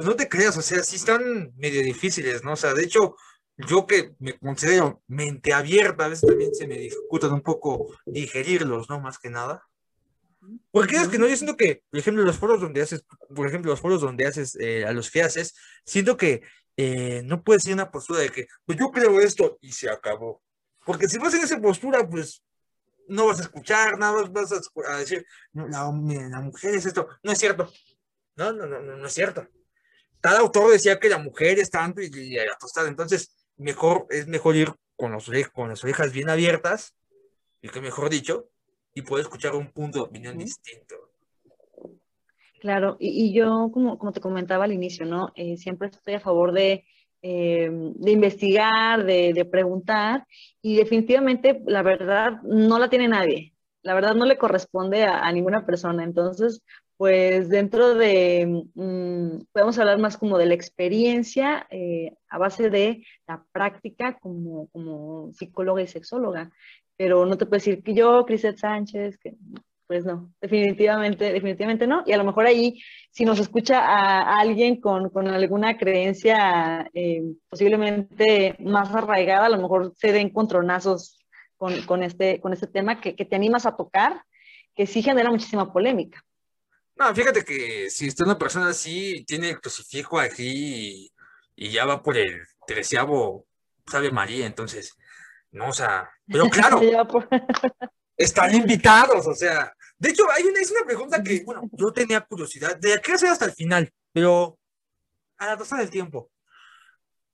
[0.00, 2.54] pues no te creas, o sea, sí están medio difíciles, ¿no?
[2.54, 3.16] O sea, de hecho,
[3.58, 8.88] yo que me considero mente abierta, a veces también se me dificultan un poco digerirlos,
[8.88, 8.98] ¿no?
[8.98, 9.62] Más que nada.
[10.70, 13.72] Porque es que no, yo siento que, por ejemplo, los foros donde haces, por ejemplo,
[13.72, 16.40] los foros donde haces eh, a los que haces, siento que
[16.78, 20.40] eh, no puede ser una postura de que, pues yo creo esto y se acabó.
[20.86, 22.42] Porque si vas en esa postura, pues
[23.06, 27.06] no vas a escuchar, nada vas a, decir, la, mujer es esto.
[27.22, 27.70] No es cierto.
[28.36, 29.46] No, no, no, no, es cierto.
[30.20, 32.88] Cada autor decía que la mujer es tanto y, y acostada.
[32.88, 36.94] Entonces, mejor, es mejor ir con, los, con las orejas bien abiertas,
[37.62, 38.48] y que mejor dicho,
[38.94, 40.96] y poder escuchar un punto de opinión distinto.
[42.60, 45.32] Claro, y, yo, como, como te comentaba al inicio, ¿no?
[45.34, 46.84] Eh, siempre estoy a favor de
[47.22, 50.26] eh, de investigar, de, preguntar,
[50.62, 55.66] y definitivamente la verdad no la tiene nadie, la verdad no le corresponde a, ninguna
[55.66, 56.62] persona, entonces,
[57.00, 63.06] pues dentro de, mm, podemos hablar más como de la experiencia eh, a base de
[63.26, 66.50] la práctica como, como psicóloga y sexóloga,
[66.98, 69.34] pero no te puedo decir que yo, Criset Sánchez, que
[69.86, 72.02] pues no, definitivamente, definitivamente no.
[72.04, 72.78] Y a lo mejor ahí,
[73.10, 79.94] si nos escucha a, alguien con, alguna creencia eh, posiblemente más arraigada, a lo mejor
[79.96, 81.18] se den contronazos
[81.56, 84.22] con, este, con este tema que, te animas a tocar,
[84.74, 86.22] que sí genera muchísima polémica.
[87.00, 91.12] No, fíjate que si está una persona así, tiene el crucifijo aquí y,
[91.56, 93.46] y ya va por el treceavo,
[93.90, 94.94] sabe María, entonces,
[95.50, 96.78] no, o sea, pero claro,
[98.18, 102.20] están invitados, o sea, De hecho, hay una, es una pregunta que, bueno, yo tenía
[102.20, 104.58] curiosidad, de qué hacer hasta el final, pero
[105.38, 106.30] a la tasa del tiempo.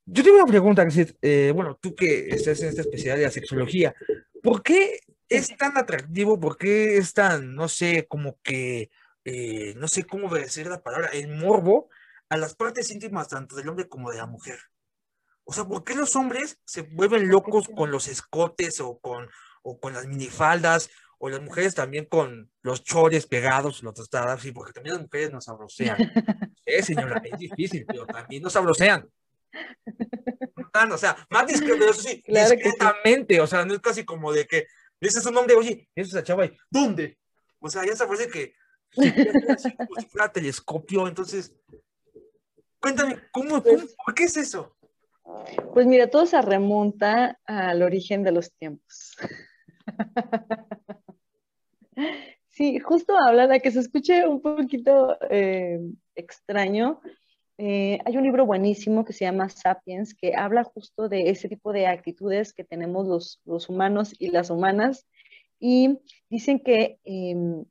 [0.04, 0.86] Yo tengo una pregunta,
[1.22, 3.96] eh, bueno, tú que estás en esta especialidad de la sexología,
[4.44, 6.38] ¿por qué es tan atractivo?
[6.38, 8.90] ¿Por qué es tan, no sé, como que,
[9.26, 11.90] eh, no sé cómo decir la palabra, el morbo
[12.28, 14.58] a las partes íntimas tanto del hombre como de la mujer?
[15.42, 19.28] O sea, ¿por qué los hombres se vuelven locos con los escotes o con,
[19.62, 24.52] o con las minifaldas o las mujeres también con los chores pegados, los tostadas, sí,
[24.52, 25.96] porque también las mujeres nos sabrosean.
[26.68, 29.08] Sí, señora, es difícil, pero también nos sabrosean.
[30.92, 34.66] O sea, más discreto, eso sí, discretamente, o sea, no es casi como de que
[35.00, 37.18] ese es un hombre, oye, eso es la chava, y ¿dónde?
[37.60, 38.54] O sea, ya se parece que
[39.48, 41.52] así como si fuera telescopio, entonces,
[42.80, 44.76] cuéntame, ¿cómo, cómo, pues por qué es eso?
[45.74, 49.16] Pues mira, todo se remonta al origen de los tiempos.
[52.56, 55.78] Sí, justo habla de que se escuche un poquito eh,
[56.14, 57.02] extraño.
[57.58, 61.74] Eh, hay un libro buenísimo que se llama Sapiens, que habla justo de ese tipo
[61.74, 65.06] de actitudes que tenemos los, los humanos y las humanas.
[65.60, 65.98] Y
[66.30, 67.66] dicen que, em,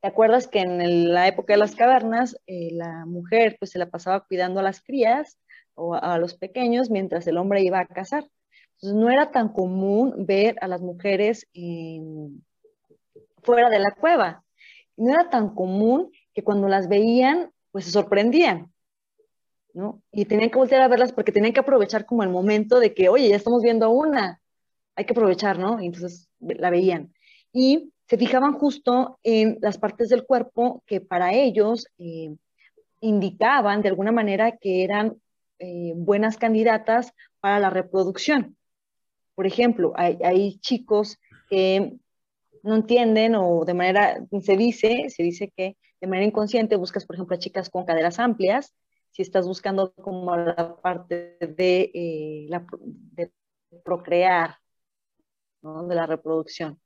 [0.00, 3.90] ¿te acuerdas que en la época de las cavernas, eh, la mujer pues se la
[3.90, 5.38] pasaba cuidando a las crías
[5.74, 8.28] o a, los pequeños mientras el hombre iba a cazar?
[8.74, 11.46] Entonces no era tan común ver a las mujeres
[13.42, 14.44] fuera de la cueva.
[14.96, 18.72] No era tan común que cuando las veían, pues se sorprendían,
[19.74, 20.02] ¿no?
[20.12, 23.08] Y tenían que voltear a verlas porque tenían que aprovechar como el momento de que,
[23.08, 24.40] oye, ya estamos viendo una,
[24.96, 25.80] hay que aprovechar, ¿no?
[25.80, 27.12] Y entonces la veían.
[27.52, 32.34] Y se fijaban justo en las partes del cuerpo que para ellos eh,
[33.00, 35.22] indicaban de alguna manera que eran
[35.60, 38.56] eh, buenas candidatas para la reproducción.
[39.36, 41.98] Por ejemplo, hay, chicos que
[42.64, 47.14] no entienden o de manera, se dice, se dice que de manera inconsciente buscas, por
[47.14, 48.74] ejemplo, a chicas con caderas amplias,
[49.12, 52.66] si estás buscando como la parte de, eh, la,
[53.84, 54.56] procrear,
[55.62, 56.80] de la reproducción.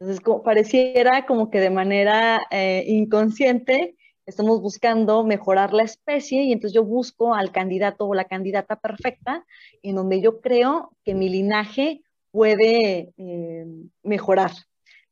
[0.00, 6.52] Entonces, como, pareciera como que de manera eh, inconsciente estamos buscando mejorar la especie y
[6.52, 9.44] entonces yo busco al candidato o la candidata perfecta
[9.82, 13.66] en donde yo creo que mi linaje puede eh,
[14.02, 14.52] mejorar.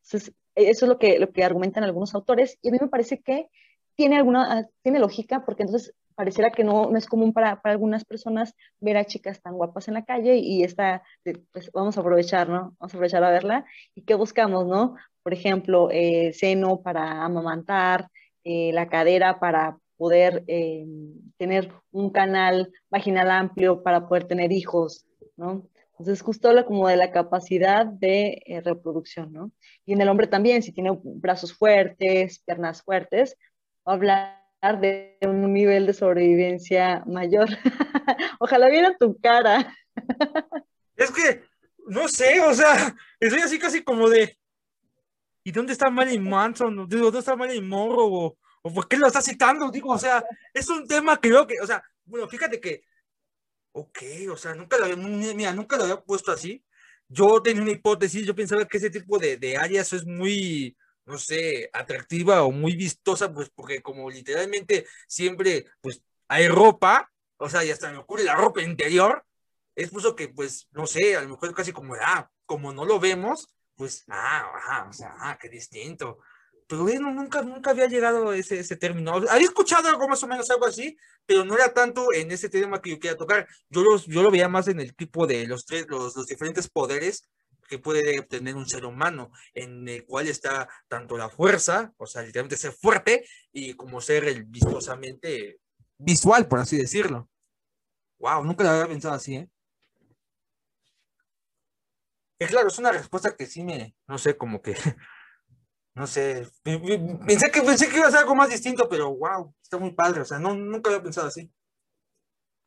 [0.05, 3.21] Entonces, eso es lo que, lo que argumentan algunos autores y a mí me parece
[3.21, 3.49] que
[3.95, 8.05] tiene, alguna, tiene lógica porque entonces pareciera que no, no es común para, para, algunas
[8.05, 11.05] personas ver a chicas tan guapas en la calle y esta,
[11.53, 12.75] pues vamos a aprovechar, ¿no?
[12.81, 13.65] Vamos a aprovechar a verla.
[13.95, 14.97] ¿Y qué buscamos, no?
[15.23, 18.09] Por ejemplo, eh, seno para amamantar,
[18.43, 20.45] eh, la cadera para poder
[21.39, 25.69] tener un canal vaginal amplio para poder tener hijos, ¿no?
[25.99, 29.51] Entonces, justo habla como de la capacidad de eh, reproducción, ¿no?
[29.85, 33.37] Y en el hombre también, si tiene brazos fuertes, piernas fuertes,
[33.87, 37.49] va a hablar de un nivel de sobrevivencia mayor.
[38.41, 39.75] Ojalá viera tu cara.
[40.97, 41.43] es que,
[41.87, 44.39] no sé, o sea, estoy así casi como de,
[45.45, 46.89] ¿y dónde está Marilyn Manson?
[46.89, 48.37] ¿Dónde está Marilyn Monroe?
[48.63, 49.71] ¿O, por qué lo está citando?
[49.71, 52.83] Digo, o sea, es un tema que creo que, o sea, bueno, fíjate que
[53.73, 53.99] Ok,
[54.33, 56.65] o sea, nunca lo había, mira, nunca lo había puesto así.
[57.09, 60.77] Yo tenía una hipótesis, yo pensaba que ese tipo de, de áreas es muy,
[61.09, 67.49] no sé, atractiva o muy vistosa, pues porque como literalmente siempre, pues hay ropa, o
[67.49, 69.25] sea, y hasta me ocurre la ropa interior,
[69.75, 72.85] es por eso que, pues, no sé, a lo mejor casi como, ah, como no
[72.85, 76.19] lo vemos, pues, ah, ajá, o sea, ah, qué distinto
[76.69, 79.13] pero bueno, nunca, nunca había llegado a ese, ese término.
[79.15, 82.83] Había escuchado algo más o menos algo así, pero no era tanto en ese tema
[82.83, 83.49] que yo quería tocar.
[83.71, 86.69] Yo, los, yo lo veía más en el tipo de los tres, los, los diferentes
[86.69, 87.27] poderes
[87.69, 92.23] que puede obtener un ser humano, en el cual está tanto la fuerza, o sea,
[92.23, 95.61] literalmente ser fuerte, y como ser el vistosamente
[95.99, 97.29] visual, por así decirlo.
[98.19, 99.49] Wow, nunca lo había pensado así, ¿eh?
[102.41, 104.75] Es claro, es una respuesta que sí me, no sé, como que
[105.95, 109.79] no sé, pensé que, pensé que iba a ser algo más distinto, pero wow, está
[109.79, 111.53] muy padre, o sea, no, nunca había pensado así.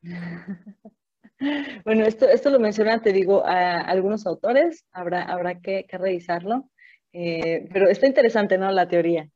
[1.84, 6.70] Bueno, esto, esto lo mencionan, te digo, a algunos autores, habrá, habrá que, revisarlo,
[7.12, 8.70] eh, pero está interesante, ¿no?
[8.70, 9.28] La teoría.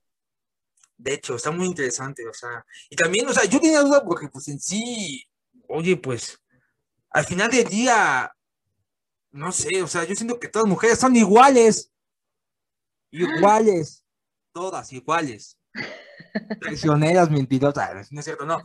[0.96, 4.28] De hecho, está muy interesante, o sea, y también, o sea, yo tenía duda porque
[4.28, 5.24] pues en sí,
[5.68, 6.40] oye, pues,
[7.10, 8.32] al final del día,
[9.32, 11.92] no sé, o sea, yo siento que todas las mujeres son iguales
[13.10, 14.04] iguales,
[14.52, 15.58] todas iguales.
[16.60, 18.62] Traicioneras, mentirosas, no es cierto, no.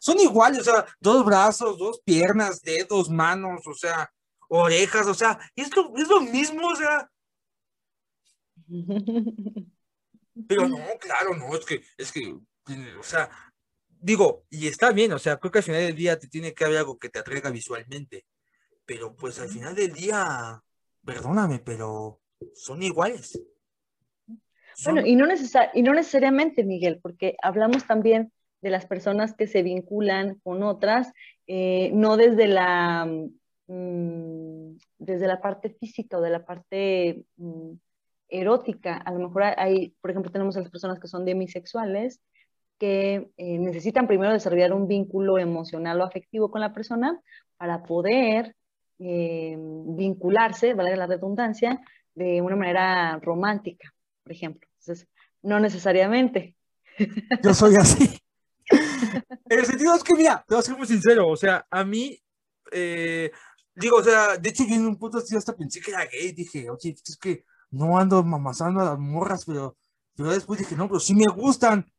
[0.00, 4.10] son iguales, o sea, dos brazos, dos piernas, dedos, manos, o sea,
[4.48, 7.10] orejas, o sea, es lo, es lo mismo, o sea.
[10.48, 12.36] Pero no, claro, no, es que, es que,
[12.98, 13.30] o sea,
[13.88, 16.64] digo, y está bien, o sea, creo que al final del día te tiene que
[16.64, 18.26] haber algo que te atraiga visualmente,
[18.84, 20.62] pero pues al final del día,
[21.04, 22.20] perdóname, pero
[22.54, 23.40] son iguales.
[24.84, 25.26] Bueno, y no,
[25.74, 31.12] y no necesariamente, Miguel, porque hablamos también de las personas que se vinculan con otras,
[31.46, 33.06] eh, no desde la,
[33.66, 37.72] mm, desde la parte física o de la parte mm,
[38.28, 38.96] erótica.
[38.96, 42.20] A lo mejor hay, por ejemplo, tenemos a las personas que son demisexuales,
[42.78, 47.20] que eh, necesitan primero desarrollar un vínculo emocional o afectivo con la persona
[47.56, 48.54] para poder
[48.98, 51.80] eh, vincularse, vale la redundancia,
[52.14, 54.65] de una manera romántica, por ejemplo.
[54.86, 55.08] Entonces,
[55.42, 56.56] no necesariamente.
[57.42, 58.18] Yo soy así.
[58.68, 61.84] en el sentido es que, mira, te voy a ser muy sincero, o sea, a
[61.84, 62.20] mí,
[62.72, 63.30] eh,
[63.74, 66.32] digo, o sea, de hecho, yo en un punto así hasta pensé que era gay,
[66.32, 69.76] dije, oye, es que no ando mamazando a las morras, pero,
[70.16, 71.90] pero después dije, no, pero sí me gustan.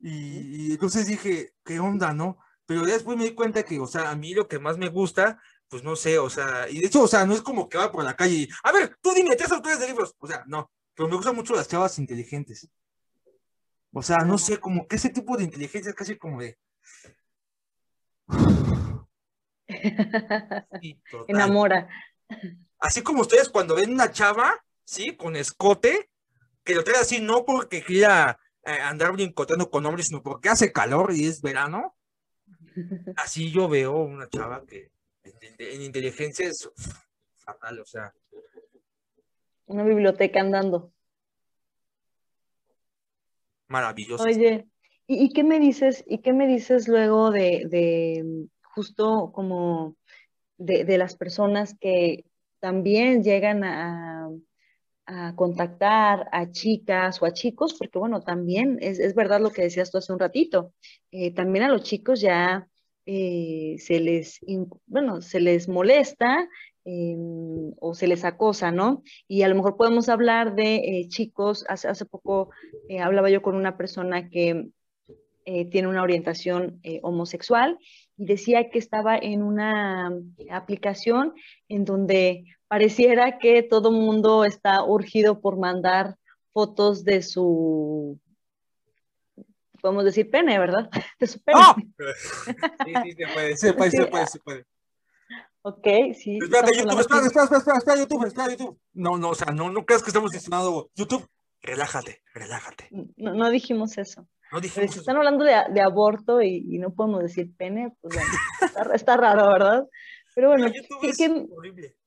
[0.00, 2.38] Y, entonces dije, ¿qué onda, no?
[2.66, 5.40] Pero después me di cuenta que, o sea, a mí lo que más me gusta,
[5.68, 7.90] pues no sé, o sea, y de hecho, o sea, no es como que va
[7.90, 10.70] por la calle y, a ver, tú dime tres autores de libros, o sea, no,
[10.98, 12.68] pero me gustan mucho las chavas inteligentes.
[13.92, 16.58] O sea, no sé, como que ese tipo de inteligencia es casi como de...
[21.28, 21.88] Enamora.
[22.80, 25.16] Así como ustedes cuando ven una chava, ¿sí?
[25.16, 26.10] Con escote,
[26.64, 30.72] que lo trae así no porque quiera eh, andar brincotando con hombres, sino porque hace
[30.72, 31.96] calor y es verano.
[33.14, 34.90] Así yo veo una chava que
[35.22, 36.68] en, inteligencia es
[37.36, 38.12] fatal, o sea.
[39.68, 40.92] Una biblioteca andando.
[43.68, 44.24] Maravilloso.
[44.24, 44.66] Oye,
[45.06, 49.96] ¿y, qué me dices, y qué me dices luego de, justo como
[50.56, 52.24] de, de, las personas que
[52.60, 54.30] también llegan a,
[55.08, 59.62] a contactar a chicas o a chicos, porque bueno, también es, es verdad lo que
[59.62, 60.74] decías tú hace un ratito,
[61.10, 62.68] eh, también a los chicos ya
[63.06, 64.38] eh, se les,
[64.86, 66.46] bueno, se les molesta
[66.84, 69.02] em, o se les acosa, ¿no?
[69.26, 72.50] Y a lo mejor podemos hablar de eh, chicos, hace, hace poco
[73.00, 74.68] hablaba yo con una persona que
[75.70, 77.78] tiene una orientación homosexual
[78.18, 80.12] y decía que estaba en una
[80.50, 81.32] aplicación
[81.68, 86.16] en donde pareciera que todo mundo está urgido por mandar
[86.52, 88.20] fotos de su,
[89.80, 90.90] podemos decir pene, ¿verdad?
[91.18, 91.60] De su pene.
[91.62, 91.76] ¡Ah!
[92.84, 94.64] Sí, sí, se puede, se puede, se puede, se puede.
[95.68, 96.38] Ok, sí.
[96.40, 98.78] Espérate, YouTube, espera, espera, espera, espera, YouTube, espera, YouTube.
[98.94, 101.28] No, no, o sea, no, no creas que estamos diciendo YouTube.
[101.60, 102.88] Relájate, relájate.
[103.16, 104.26] No, no dijimos eso.
[104.50, 108.14] No dijimos si están hablando de, de aborto y, y, no podemos decir pene, pues
[108.14, 108.30] bueno,
[108.62, 109.86] está, está raro, ¿verdad?
[110.34, 111.97] Pero bueno, YouTube es que, horrible.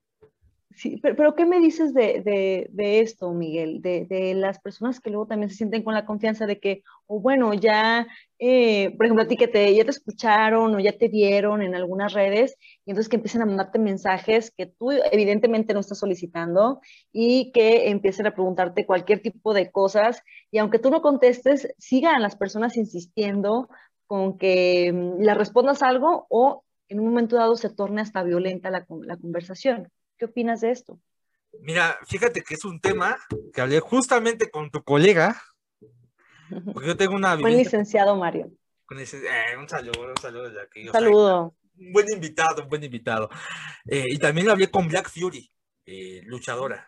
[0.76, 2.70] Sí, pero, ¿qué me dices de,
[3.02, 3.82] esto, Miguel?
[3.82, 7.54] De, las personas que luego también se sienten con la confianza de que, o bueno,
[7.54, 8.08] ya,
[8.40, 11.76] eh, por ejemplo, a ti que te, ya te escucharon o ya te vieron en
[11.76, 16.80] algunas redes, y entonces que empiecen a mandarte mensajes que tú evidentemente no estás solicitando
[17.12, 22.22] y que empiecen a preguntarte cualquier tipo de cosas, y aunque tú no contestes, sigan
[22.22, 23.70] las personas insistiendo
[24.08, 28.70] con que mm, le respondas algo o en un momento dado se torne hasta violenta
[28.70, 29.90] la, la conversación.
[30.22, 31.02] ¿Qué opinas de esto?
[31.62, 33.18] Mira, fíjate que es un tema
[33.52, 35.42] que hablé justamente con tu colega,
[36.74, 37.38] porque yo tengo una...
[37.38, 38.52] Buen licenciado Mario.
[38.92, 40.86] Eh, un saludo, un saludo de aquí.
[40.86, 41.56] Un saludo.
[41.76, 43.32] un buen invitado, un buen invitado.
[43.88, 45.52] Eh, y también hablé con Black Fury,
[45.88, 46.88] eh, luchadora,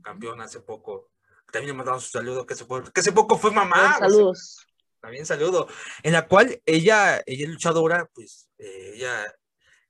[0.00, 1.10] campeona hace poco.
[1.50, 3.98] También me mandado su saludo, que hace, poco fue mamá.
[3.98, 4.64] saludos.
[5.00, 5.66] también saludo.
[6.04, 9.26] En la cual ella, ella es luchadora, pues ella,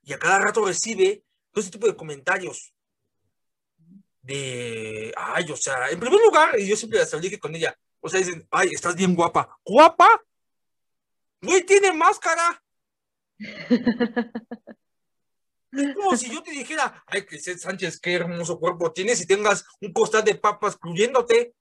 [0.02, 1.24] y a cada rato recibe
[1.60, 2.74] ese tipo de comentarios
[4.22, 8.20] de, ay, o sea, en primer lugar, yo siempre las dije con ella, o sea,
[8.20, 9.58] dicen, ay, estás bien guapa.
[9.64, 10.08] ¿Guapa?
[11.40, 12.62] No tiene máscara.
[13.38, 13.80] Es
[15.94, 19.92] como si yo te dijera, ay, Cristel Sánchez, qué hermoso cuerpo tienes y tengas un
[19.92, 21.54] costal de papas cruyéndote.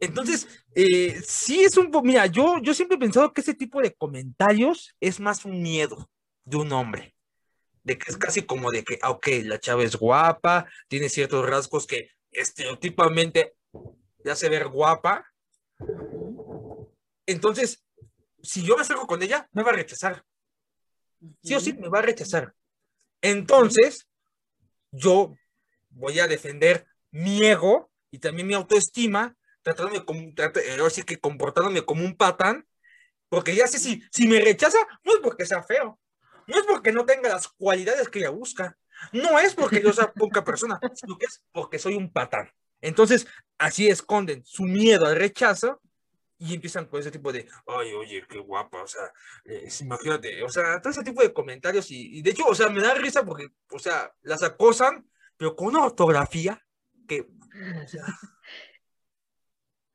[0.00, 3.80] Entonces, eh, sí es un poco, mira, yo, yo siempre he pensado que ese tipo
[3.80, 6.10] de comentarios es más un miedo
[6.44, 7.15] de un hombre
[7.86, 11.48] de que es casi como de que, ah, ok, la chava es guapa, tiene ciertos
[11.48, 13.54] rasgos que estereotipamente
[14.24, 15.32] le hace ver guapa.
[17.26, 17.84] Entonces,
[18.42, 20.24] si yo me acerco con ella, me va a rechazar.
[21.44, 22.54] Sí o sí, me va a rechazar.
[23.22, 24.08] Entonces,
[24.90, 25.36] yo
[25.90, 30.32] voy a defender mi ego y también mi autoestima, tratándome como,
[30.84, 32.66] así que comportándome como un patán,
[33.28, 36.00] porque ya sé si, si me rechaza, no es porque sea feo,
[36.46, 38.76] no es porque no tenga las cualidades que ella busca,
[39.12, 42.50] No es porque yo sea poca persona, sino que es porque soy un patán.
[42.80, 43.26] Entonces,
[43.58, 45.80] así esconden su miedo al rechazo
[46.38, 49.12] y empiezan con ese tipo de, ay, oye, qué guapa, o sea,
[49.44, 52.82] eh, imagínate, o sea, todo ese tipo de comentarios y, de hecho, o sea, me
[52.82, 56.62] da risa porque, o sea, las acosan, pero con una ortografía
[57.08, 58.04] que, o sea...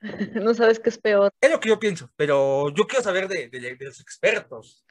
[0.44, 1.32] No sabes qué es peor.
[1.40, 4.84] Es lo que yo pienso, pero yo quiero saber de, de, los expertos.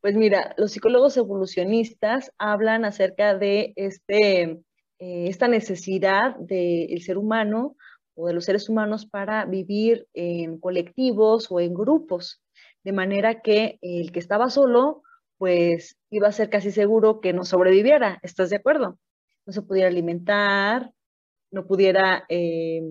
[0.00, 7.76] Pues mira, los psicólogos evolucionistas hablan acerca de este, eh, esta necesidad del ser humano
[8.14, 12.42] o de los seres humanos para vivir en colectivos o en grupos,
[12.84, 15.02] de manera que el que estaba solo,
[15.36, 18.98] pues iba a ser casi seguro que no sobreviviera, ¿estás de acuerdo?
[19.46, 20.92] No se pudiera alimentar,
[21.50, 22.82] no pudiera eh,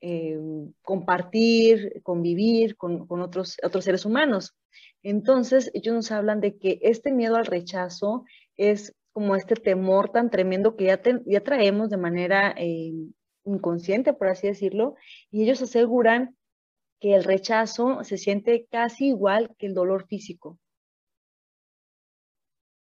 [0.00, 0.38] eh,
[0.82, 4.54] compartir, convivir con, otros, otros seres humanos.
[5.08, 8.24] Entonces, ellos nos hablan de que este miedo al rechazo
[8.56, 12.92] es como este temor tan tremendo que ya, ya traemos de manera eh,
[13.44, 14.96] inconsciente, por así decirlo,
[15.30, 16.36] y ellos aseguran
[16.98, 20.58] que el rechazo se siente casi igual que el dolor físico.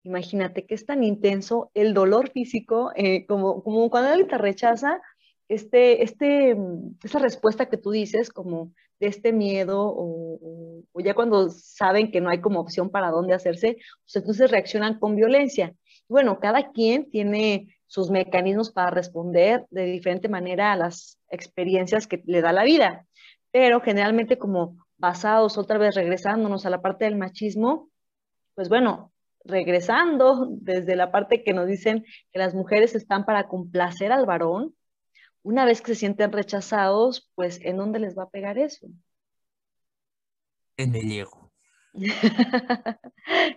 [0.03, 5.01] Imagínate que es tan intenso el dolor físico, eh, como, como cuando alguien te rechaza,
[5.47, 6.55] este, este,
[7.03, 12.29] esa respuesta que tú dices, como de este miedo, o, ya cuando saben que no
[12.29, 15.73] hay como opción para dónde hacerse, pues entonces reaccionan con violencia.
[16.07, 22.21] Bueno, cada quien tiene sus mecanismos para responder de diferente manera a las experiencias que
[22.25, 23.07] le da la vida.
[23.49, 27.89] Pero generalmente como basados, otra vez regresándonos a la parte del machismo,
[28.53, 29.11] pues bueno,
[29.43, 34.75] regresando desde la parte que nos dicen que las mujeres están para complacer al varón,
[35.43, 38.87] una vez que se sienten rechazados, pues ¿en dónde les va a pegar eso?
[40.77, 41.51] En el ego.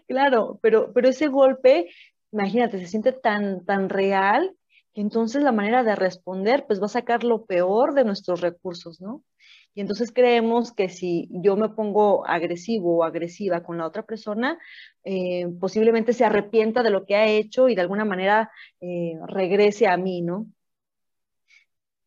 [0.08, 1.88] claro, pero, pero ese golpe
[2.34, 4.56] imagínate, se siente tan, tan real
[4.92, 9.00] que entonces la manera de responder pues va a sacar lo peor de nuestros recursos,
[9.00, 9.22] ¿no?
[9.76, 14.58] Y entonces creemos que si yo me pongo agresivo o agresiva con la otra persona,
[15.04, 19.88] eh, posiblemente se arrepienta de lo que ha hecho y de alguna manera eh, regrese
[19.88, 20.46] a mí, ¿no?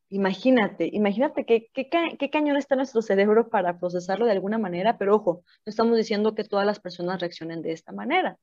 [0.10, 5.44] Imagínate, imagínate qué, qué, cañón está nuestro cerebro para procesarlo de alguna manera, pero ojo,
[5.66, 8.38] no estamos diciendo que todas las personas reaccionen de esta manera.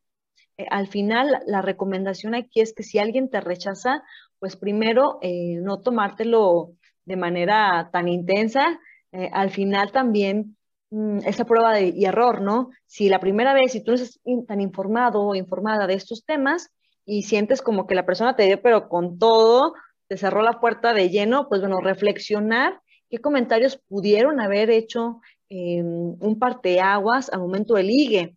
[0.58, 4.02] Eh, al final la recomendación aquí es que si alguien te rechaza,
[4.38, 6.72] pues primero eh, no tomártelo
[7.06, 8.78] de manera tan intensa,
[9.12, 10.56] eh, al final también
[10.90, 12.70] mm, esa prueba de y error, ¿no?
[12.86, 16.70] Si la primera vez, si tú no estás tan informado o informada de estos temas
[17.06, 19.74] y sientes como que la persona te dio, pero con todo,
[20.16, 27.30] cerró la puerta de lleno, pues bueno, reflexionar qué comentarios pudieron haber hecho un parteaguas
[27.32, 28.36] al momento del ligue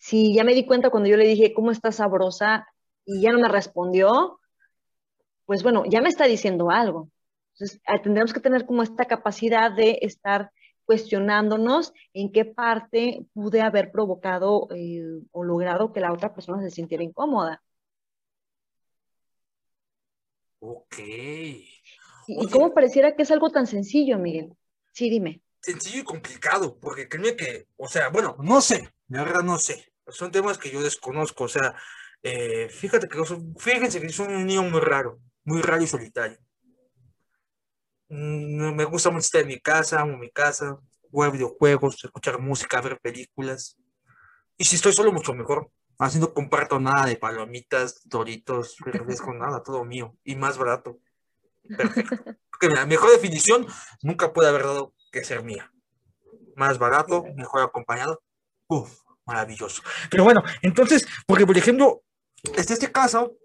[0.00, 2.66] si ya me di cuenta cuando yo le dije, ¿cómo está sabrosa?
[3.04, 4.40] Y ya no me respondió,
[5.44, 7.10] pues bueno, ya me está diciendo algo.
[7.54, 10.50] Entonces, ah, tendremos que tener como esta capacidad de estar
[10.86, 15.02] cuestionándonos en qué parte pude haber provocado eh,
[15.32, 17.62] o logrado que la otra persona se sintiera incómoda.
[20.60, 20.98] Ok.
[20.98, 24.54] ¿Y, cómo pareciera que es algo tan sencillo, Miguel?
[24.92, 25.42] Sí, dime.
[25.60, 29.90] Sencillo y complicado, porque créeme que, o sea, bueno, no sé, la verdad no sé
[30.12, 31.74] son temas que yo desconozco, o sea,
[32.22, 33.18] eh, fíjate que
[33.58, 36.38] fíjense que soy un niño muy raro, muy raro y solitario.
[38.08, 40.78] Mm, me gusta mucho estar en mi casa, amo mi casa,
[41.10, 43.76] jugar videojuegos, escuchar música, ver películas.
[44.56, 45.70] Y si estoy solo, mucho mejor.
[46.00, 50.16] Así no comparto nada de palomitas, doritos, refresco, nada, todo mío.
[50.24, 50.98] Y más barato.
[51.76, 52.16] Perfecto.
[52.50, 53.66] Porque la mejor definición
[54.02, 55.70] nunca puede haber dado que ser mía.
[56.56, 58.22] Más barato, mejor acompañado.
[58.66, 59.82] Uf, maravilloso.
[60.10, 62.02] Pero bueno, entonces, porque por ejemplo,
[62.54, 63.36] está este caso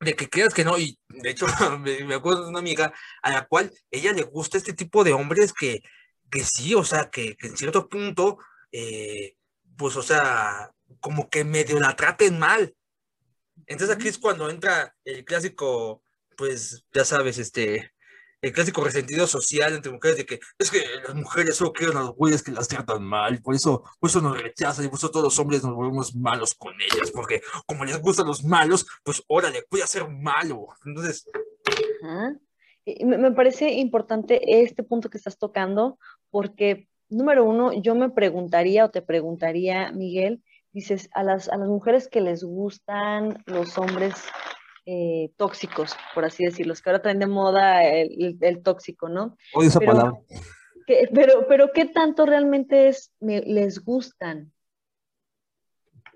[0.00, 1.46] de que creas que no, y de hecho
[1.80, 5.52] me, acuerdo de una amiga a la cual ella le gusta este tipo de hombres
[5.52, 5.82] que,
[6.30, 8.38] que sí, o sea, que, en cierto punto,
[8.72, 9.36] eh,
[9.76, 10.70] pues, o sea,
[11.00, 12.74] como que medio la traten mal.
[13.66, 16.02] Entonces aquí es cuando entra el clásico,
[16.36, 17.92] pues, ya sabes, este,
[18.40, 22.02] el clásico resentido social entre mujeres de que es que las mujeres solo quieren a
[22.02, 25.10] los güeyes que las tratan mal, por eso, por eso nos rechazan y por eso
[25.10, 29.22] todos los hombres nos volvemos malos con ellas, porque como les gustan los malos, pues
[29.26, 30.68] órale, voy a ser malo.
[30.84, 31.28] Entonces...
[33.04, 35.98] Me parece importante este punto que estás tocando,
[36.30, 40.42] porque número uno, yo me preguntaría o te preguntaría, Miguel,
[40.78, 44.14] dices, a las, a las mujeres que les gustan los hombres
[44.86, 49.36] eh, tóxicos, por así decirlo, que ahora traen de moda el, tóxico, ¿no?
[49.54, 50.20] Odio esa pero, palabra.
[50.86, 54.52] pero, pero, ¿qué tanto realmente es, les gustan?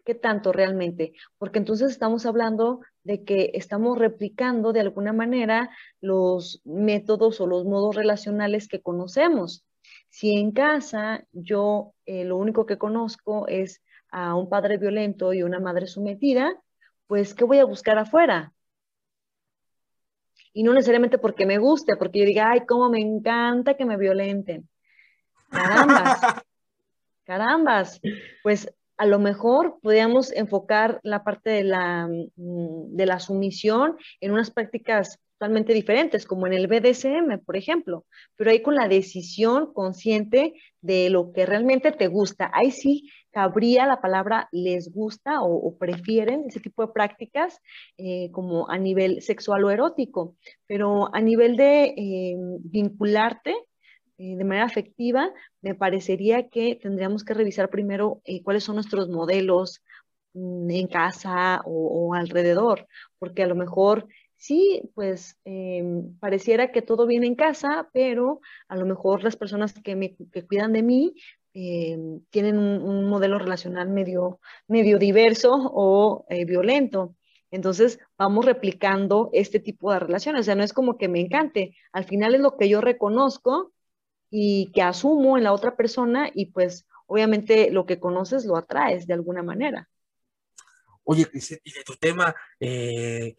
[0.04, 1.12] ¿Qué tanto realmente?
[1.38, 7.64] Porque entonces estamos hablando de que estamos replicando de alguna manera los métodos o los
[7.64, 9.64] modos relacionales que conocemos.
[10.08, 13.82] Si en casa yo eh, lo único que conozco es
[14.12, 16.54] a un padre violento y una madre sometida,
[17.06, 18.52] pues ¿qué voy a buscar afuera?
[20.52, 23.96] Y no necesariamente porque me guste, porque yo diga, ay, cómo me encanta que me
[23.96, 24.68] violenten.
[25.48, 26.20] Carambas,
[27.24, 28.00] carambas.
[28.42, 34.32] Pues a lo mejor podríamos enfocar la parte de la, mm, de la sumisión en
[34.32, 38.04] unas prácticas totalmente diferentes, como en el BDSM, por ejemplo,
[38.36, 42.48] pero ahí con la decisión consciente de lo que realmente te gusta.
[42.54, 47.60] Ahí sí cabría la palabra les gusta o, prefieren ese tipo de prácticas
[47.96, 53.56] eh, como a nivel sexual o erótico, pero a nivel de eh, vincularte
[54.18, 59.82] eh, de manera afectiva, me parecería que tendríamos que revisar primero cuáles son nuestros modelos
[60.34, 62.86] mm, en casa o, alrededor,
[63.18, 64.06] porque a lo mejor
[64.36, 69.72] sí, pues em, pareciera que todo viene en casa, pero a lo mejor las personas
[69.72, 71.14] que me que cuidan de mí
[71.54, 71.98] eh,
[72.30, 77.14] tienen un, modelo relacional medio, medio diverso o eh, violento.
[77.50, 80.40] Entonces, vamos replicando este tipo de relaciones.
[80.40, 81.76] O sea, no es como que me encante.
[81.92, 83.72] Al final es lo que yo reconozco
[84.30, 89.06] y que asumo en la otra persona y pues obviamente lo que conoces lo atraes
[89.06, 89.90] de alguna manera.
[91.04, 93.36] Oye, y de tu tema, eh,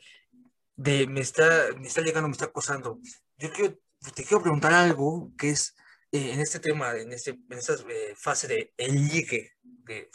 [0.76, 3.00] de me está, me está llegando, me está acosando.
[3.38, 3.76] Yo quiero,
[4.14, 5.76] te quiero preguntar algo que es,
[6.14, 9.54] eh, en este tema, en, este, en esta eh, fase de el ligue,
[9.84, 10.12] que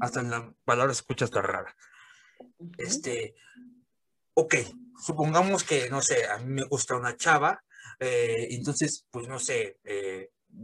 [0.00, 1.74] hasta en la palabra se escucha hasta rara.
[2.76, 3.34] Este,
[4.34, 4.54] ok,
[5.02, 7.64] supongamos que, no sé, a mí me gusta una chava,
[7.98, 9.78] eh, entonces, pues no sé,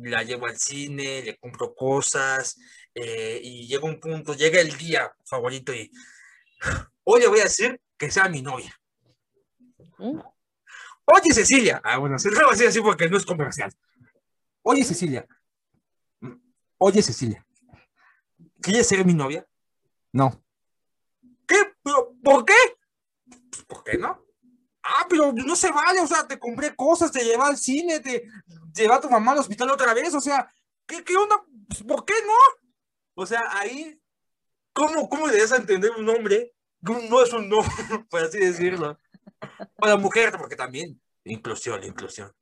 [0.02, 2.58] la llevo al cine, le compro cosas,
[2.94, 5.90] y llega un punto, llega el día favorito y
[7.04, 8.78] hoy le voy a decir que sea mi novia.
[9.98, 11.80] Oye, Cecilia.
[11.82, 13.72] Ah, bueno, se lo voy a decir así porque no es comercial.
[14.68, 15.24] Oye, Cecilia.
[16.78, 17.46] Oye, Cecilia.
[18.60, 19.46] ¿Quieres ser mi novia?
[20.12, 20.42] No.
[21.46, 21.54] ¿Qué?
[21.84, 22.54] ¿Por qué?
[23.68, 24.20] ¿Por qué no?
[24.82, 28.24] Ah, pero no se vale, o sea, te compré cosas, te llevé al cine, te
[28.74, 30.52] llevé a tu mamá al hospital otra vez, o sea,
[30.84, 31.36] ¿qué, qué onda?
[31.86, 32.34] ¿Por qué no?
[33.14, 34.00] O sea, ahí,
[34.72, 36.54] ¿cómo, cómo le das a entender un hombre?
[36.80, 37.58] No es un no,
[38.10, 38.98] por así decirlo.
[39.76, 42.32] O la mujer, porque también, inclusión, la inclusión.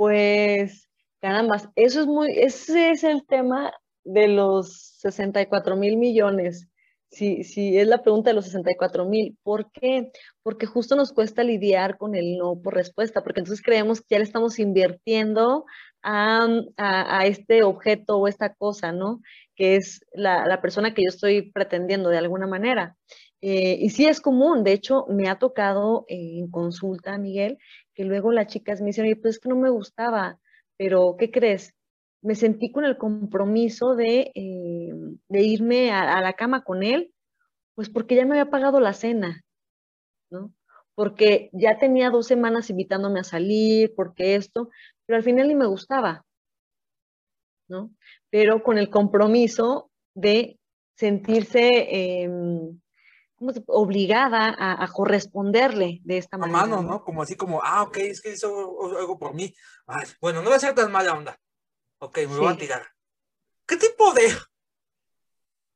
[0.00, 0.88] Pues,
[1.20, 3.70] caramba, eso es muy, ese es el tema
[4.02, 6.68] de los 64 mil millones.
[7.10, 9.36] Si, sí, es la pregunta de los 64 mil.
[9.42, 10.10] ¿Por qué?
[10.42, 14.18] Porque justo nos cuesta lidiar con el no por respuesta, porque entonces creemos que ya
[14.20, 15.66] le estamos invirtiendo
[16.02, 16.48] a,
[16.78, 19.20] a, este objeto o esta cosa, ¿no?
[19.54, 22.96] Que es la, la, persona que yo estoy pretendiendo de alguna manera.
[23.42, 27.58] Eh, y sí es común, de hecho, me ha tocado en consulta, Miguel,
[28.00, 30.38] que luego las chicas me dicen, oye, pues es que no me gustaba,
[30.78, 31.74] pero ¿qué crees?
[32.22, 34.90] Me sentí con el compromiso de, eh,
[35.28, 37.12] de irme a, la cama con él,
[37.74, 39.42] pues porque ya me había pagado la cena,
[40.30, 40.50] ¿no?
[40.94, 44.70] Porque ya tenía dos semanas invitándome a salir, porque esto,
[45.04, 46.24] pero al final ni me gustaba,
[47.68, 47.90] ¿no?
[48.30, 50.58] Pero con el compromiso de
[50.96, 52.22] sentirse...
[52.22, 52.80] Em,
[53.66, 56.60] obligada a, corresponderle de esta manera.
[56.60, 57.02] A mano, ¿no?
[57.02, 58.48] Como así como, ah, ok, es que hizo
[58.98, 59.54] algo por mí.
[60.20, 61.38] bueno, no va a ser tan mala onda.
[61.98, 62.82] Ok, me voy a tirar.
[63.66, 64.28] ¿Qué tipo de...?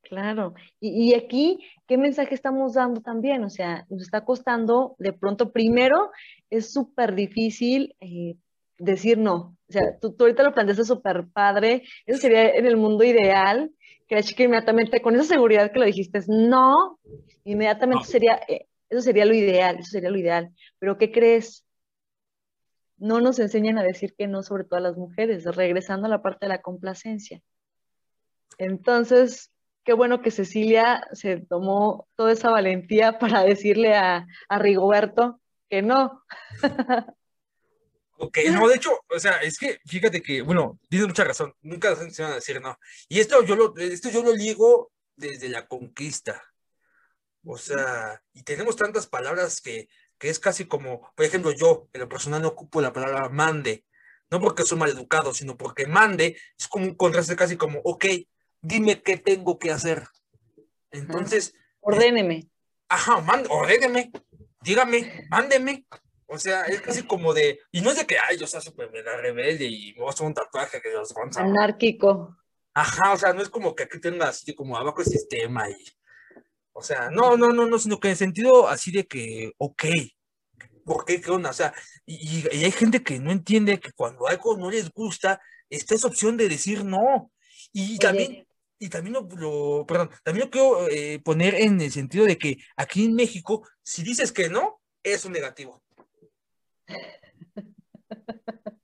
[0.03, 0.55] Claro.
[0.81, 3.43] Y, aquí, ¿qué mensaje estamos dando también?
[3.43, 6.11] O sea, nos está costando, de pronto, primero,
[6.51, 8.37] es súper difícil eh,
[8.79, 9.57] decir no.
[9.69, 11.85] O sea, tú, tú ahorita lo planteaste súper padre.
[12.05, 13.71] Eso sería en el mundo ideal,
[14.07, 16.99] que la chica inmediatamente, con esa seguridad que lo dijiste, es no,
[17.45, 20.51] inmediatamente sería, eh, eso sería lo ideal, eso sería lo ideal.
[20.79, 21.65] Pero ¿qué crees?
[22.97, 26.23] No nos enseñan a decir que no, sobre todo a las mujeres, regresando a la
[26.23, 27.41] parte de la complacencia.
[28.59, 29.51] Entonces,
[29.85, 35.83] qué bueno que Cecilia se tomó toda esa valentía para decirle a, a Rigoberto que
[35.83, 36.23] no.
[38.17, 41.95] Ok, no, de hecho, o sea, es que fíjate que, bueno, tienes mucha razón, nunca
[41.97, 42.79] se van a decir no.
[43.09, 46.43] Y esto yo lo, esto yo lo ligo desde la conquista.
[47.45, 49.89] O sea, y tenemos tantas palabras que,
[50.19, 53.85] que es casi como, por ejemplo, yo en lo personal no ocupo la palabra mande,
[54.31, 58.07] no porque soy mal educado, sino porque mande es como un contraste casi como, ok,
[58.63, 60.05] dime qué tengo que hacer.
[60.91, 61.55] Entonces.
[61.81, 62.49] Ordéneme.
[62.89, 64.11] Ajá, mande, ordéneme,
[64.63, 65.85] dígame, mándeme.
[66.27, 68.91] O sea, es casi como de, y no es de que, ay, yo sea súper
[68.91, 72.37] mega rebelde y me voy a hacer un tatuaje que Dios Anárquico.
[72.73, 75.77] Ajá, o sea, no es como que aquí tengas así como abajo el sistema y
[76.73, 79.85] O sea, no, no, no, no, sino que en sentido así de que, ok,
[80.85, 81.21] ¿por qué?
[81.21, 81.51] ¿Qué onda?
[81.51, 81.73] O sea,
[82.05, 86.09] y, y hay gente que no entiende que cuando algo no les gusta, está esa
[86.09, 87.31] opción de decir no.
[87.73, 87.99] Y Oye.
[87.99, 88.49] también,
[88.79, 92.57] y también lo, lo- perdón, también lo quiero eh, poner en el sentido de que
[92.77, 95.84] aquí en México, si dices que no, es un negativo.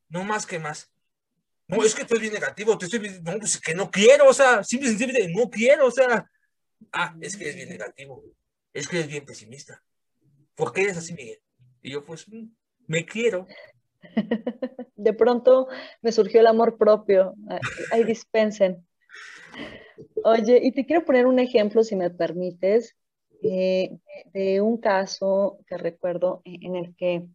[0.09, 0.90] No más que más.
[1.68, 5.28] No, es que tú eres bien negativo, no, pues que no quiero, o sea, simple
[5.32, 6.28] no quiero, o sea,
[6.92, 8.24] ah, es que eres bien negativo,
[8.74, 9.80] es que eres bien pesimista.
[10.57, 11.38] ¿Por qué eres así, Miguel?
[11.80, 12.48] Y yo, pues, mm,
[12.88, 13.46] me quiero.
[14.96, 15.68] De pronto
[16.03, 17.34] me surgió el amor propio.
[17.92, 18.84] Ay, dispensen.
[20.24, 22.96] Oye, y te quiero poner un ejemplo, si me permites,
[23.42, 23.96] eh,
[24.32, 27.28] de un caso que recuerdo en en el que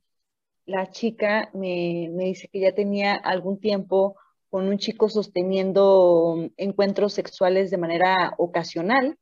[0.66, 4.16] la chica me, me dice que ya tenía algún tiempo
[4.50, 9.18] con un chico sosteniendo encuentros sexuales de manera ocasional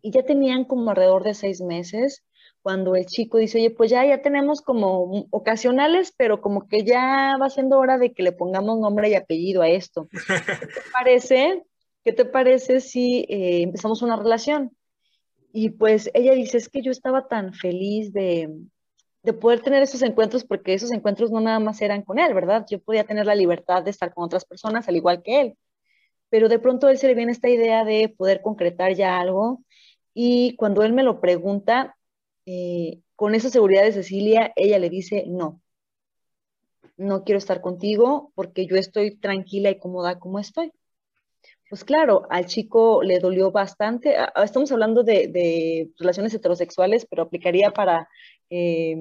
[0.00, 2.24] y ya tenían como alrededor de seis meses
[2.62, 7.36] cuando el chico dice, oye, pues ya, ya tenemos como ocasionales, pero como que ya
[7.40, 10.08] va siendo hora de que le pongamos nombre y apellido a esto.
[10.12, 11.62] ¿Qué te parece?
[12.04, 14.76] ¿Qué te parece si eh, empezamos una relación?
[15.52, 18.50] Y pues ella dice, es que yo estaba tan feliz de,
[19.28, 22.64] de poder tener esos encuentros, porque esos encuentros no nada más eran con él, ¿verdad?
[22.70, 25.58] Yo podía tener la libertad de estar con otras personas al igual que él.
[26.30, 29.62] Pero de pronto a él se le viene esta idea de poder concretar ya algo.
[30.14, 31.94] Y cuando él me lo pregunta,
[32.46, 35.60] eh, con esa seguridad de Cecilia, ella le dice, no,
[36.96, 40.72] no quiero estar contigo porque yo estoy tranquila y cómoda como estoy.
[41.68, 44.16] Pues claro, al chico le dolió bastante.
[44.16, 48.08] Ah, Estamos hablando de relaciones heterosexuales, pero aplicaría para
[48.50, 48.96] eh,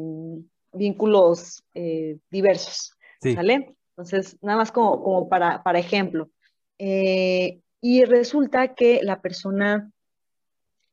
[0.74, 3.34] vínculos eh, diversos, Sí.
[3.34, 3.76] ¿sale?
[3.91, 6.30] Entonces, nada más como, como para, para ejemplo.
[6.78, 9.91] Eh, y resulta que la persona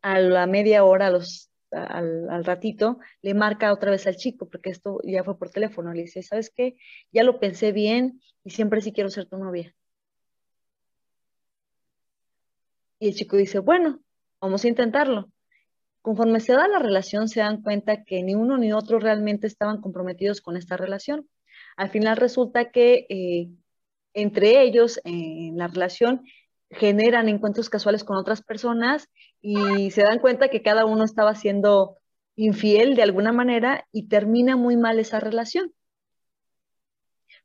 [0.01, 4.49] a la media hora, a los, al, al ratito, le marca otra vez al chico,
[4.49, 5.93] porque esto ya fue por teléfono.
[5.93, 6.77] Le dice, ¿sabes qué?
[7.13, 9.75] Ya lo pensé bien y siempre sí quiero ser tu novia.
[12.99, 14.01] Y el chico dice, bueno,
[14.41, 15.31] vamos a intentarlo.
[16.05, 19.81] Conforme se da la relación, se dan cuenta que ni uno ni otro realmente estaban
[19.81, 21.27] comprometidos con esta relación.
[21.79, 23.49] Al final resulta que eh,
[24.13, 26.27] entre ellos, en la relación,
[26.71, 29.09] generan encuentros casuales con otras personas
[29.41, 31.97] y se dan cuenta que cada uno estaba siendo
[32.37, 35.73] infiel de alguna manera y termina muy mal esa relación.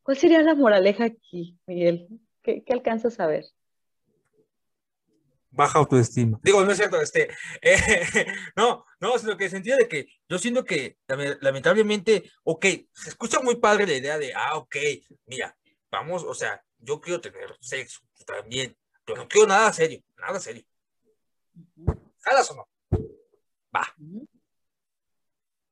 [0.04, 2.10] ¿Cuál sería la moraleja aquí, Miguel?
[2.44, 3.46] ¿Qué, qué alcanzas a ver?
[5.60, 6.40] Baja autoestima.
[6.42, 7.30] Digo, no es cierto, este,
[7.62, 12.32] eh, no, no, sino que en el sentido de que yo siento que lame- lamentablemente,
[12.44, 14.76] ok, se escucha muy padre la idea de, ah, ok,
[15.26, 15.56] mira,
[15.92, 20.64] vamos, o sea, yo quiero tener sexo también, pero no quiero nada serio, nada serio.
[22.22, 22.70] ¿Jalas o no?
[23.76, 23.84] Va.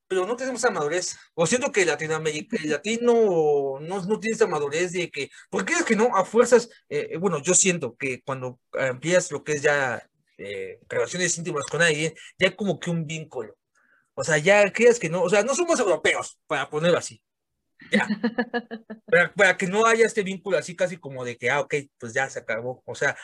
[0.08, 1.18] Pero no tenemos esa madurez.
[1.34, 3.14] O siento que Latinoamérica, el latino
[3.82, 7.18] no, no tiene esa madurez de que, porque es que no, a fuerzas, eh, eh,
[7.18, 10.01] bueno, yo siento que cuando empiezas lo que es ya
[10.38, 13.58] eh, relaciones íntimas con alguien, ya como que un vínculo.
[14.14, 17.22] O sea, ya creas que no, o sea, no somos europeos, para ponerlo así.
[17.91, 18.08] Ya.
[19.05, 22.14] Para, para que no haya este vínculo así casi como de que, ah, ok, pues
[22.14, 22.84] ya se acabó.
[22.86, 23.16] O sea,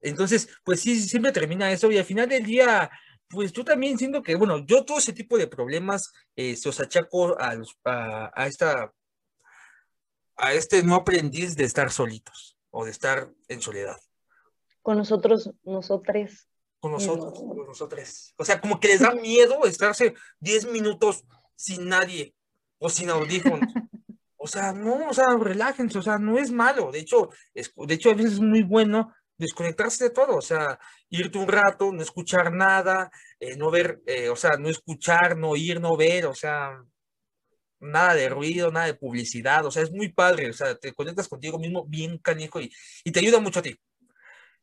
[0.00, 2.90] entonces, pues sí, siempre termina eso y al final del día,
[3.28, 6.80] pues yo también siento que, bueno, yo todo ese tipo de problemas eh, se los
[6.80, 8.92] achaco a, los- a, a esta,
[10.36, 13.96] a este no aprendiz de estar solitos o de estar en soledad.
[14.82, 16.48] Con nosotros, nosotros.
[16.80, 18.34] Con nosotros, con nosotros.
[18.36, 21.24] O sea, como que les da miedo estarse 10 minutos
[21.56, 22.34] sin nadie
[22.78, 23.72] o sin audífonos.
[24.40, 26.92] O sea, no, o sea, relájense, o sea, no es malo.
[26.92, 30.78] De hecho, es, de hecho, a veces es muy bueno desconectarse de todo, o sea,
[31.08, 35.50] irte un rato, no escuchar nada, eh, no ver, eh, o sea, no escuchar, no
[35.50, 36.82] oír, no ver, o sea,
[37.80, 41.28] nada de ruido, nada de publicidad, o sea, es muy padre, o sea, te conectas
[41.28, 42.70] contigo mismo bien canijo y,
[43.04, 43.78] y te ayuda mucho a ti.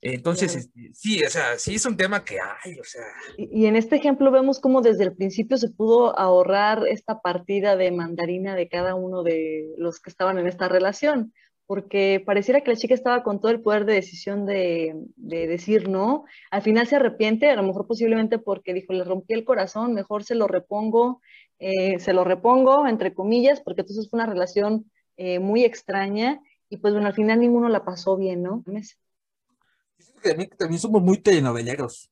[0.01, 3.05] Entonces, este, sí, o sea, sí es un tema que hay, o sea,
[3.37, 7.75] Y, y en este ejemplo vemos cómo desde el principio se pudo ahorrar esta partida
[7.75, 11.33] de mandarina de cada uno de los que estaban en esta relación,
[11.67, 15.89] porque pareciera que la chica estaba con todo el poder de decisión de, de decir
[15.89, 16.25] no.
[16.51, 20.23] Al final se arrepiente, a lo mejor posiblemente porque dijo, le rompí el corazón, mejor
[20.23, 21.21] se lo repongo,
[21.59, 26.39] eh, se lo repongo, entre comillas, porque entonces fue una relación eh, muy extraña
[26.69, 28.63] y pues bueno, al final ninguno la pasó bien, ¿no?
[30.21, 32.11] también, también somos muy telenoveleros.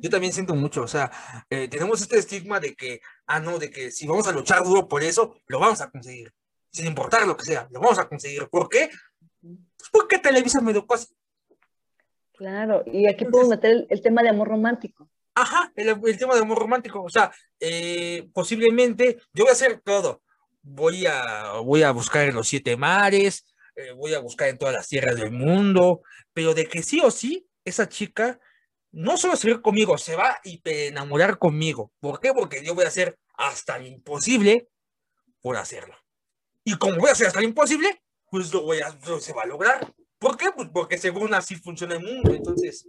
[0.00, 1.10] Yo también siento mucho, o sea,
[1.48, 4.88] eh, tenemos este estigma de que, ah, no, de que si vamos a luchar duro
[4.88, 6.32] por eso, lo vamos a conseguir,
[6.72, 8.48] sin importar lo que sea, lo vamos a conseguir.
[8.48, 8.90] ¿Por qué?
[9.40, 11.14] Pues porque Televisa me educó así.
[12.34, 15.08] Claro, y aquí podemos meter el, el tema de amor romántico.
[15.34, 17.02] Ajá, el, el tema del amor romántico.
[17.02, 20.22] O sea, eh, posiblemente yo voy a hacer todo.
[20.62, 23.44] Voy a, voy a buscar en los siete mares,
[23.74, 26.02] eh, voy a buscar en todas las tierras del mundo,
[26.32, 28.38] pero de que sí o sí, esa chica
[28.92, 31.92] no solo se va conmigo, se va a enamorar conmigo.
[31.98, 32.32] ¿Por qué?
[32.32, 34.68] Porque yo voy a hacer hasta lo imposible
[35.40, 35.96] por hacerlo.
[36.64, 38.90] Y como voy a hacer hasta imposible, pues lo voy a,
[39.20, 39.92] se va a lograr.
[40.18, 40.50] ¿Por qué?
[40.54, 42.32] Pues porque según así funciona el mundo.
[42.32, 42.88] Entonces,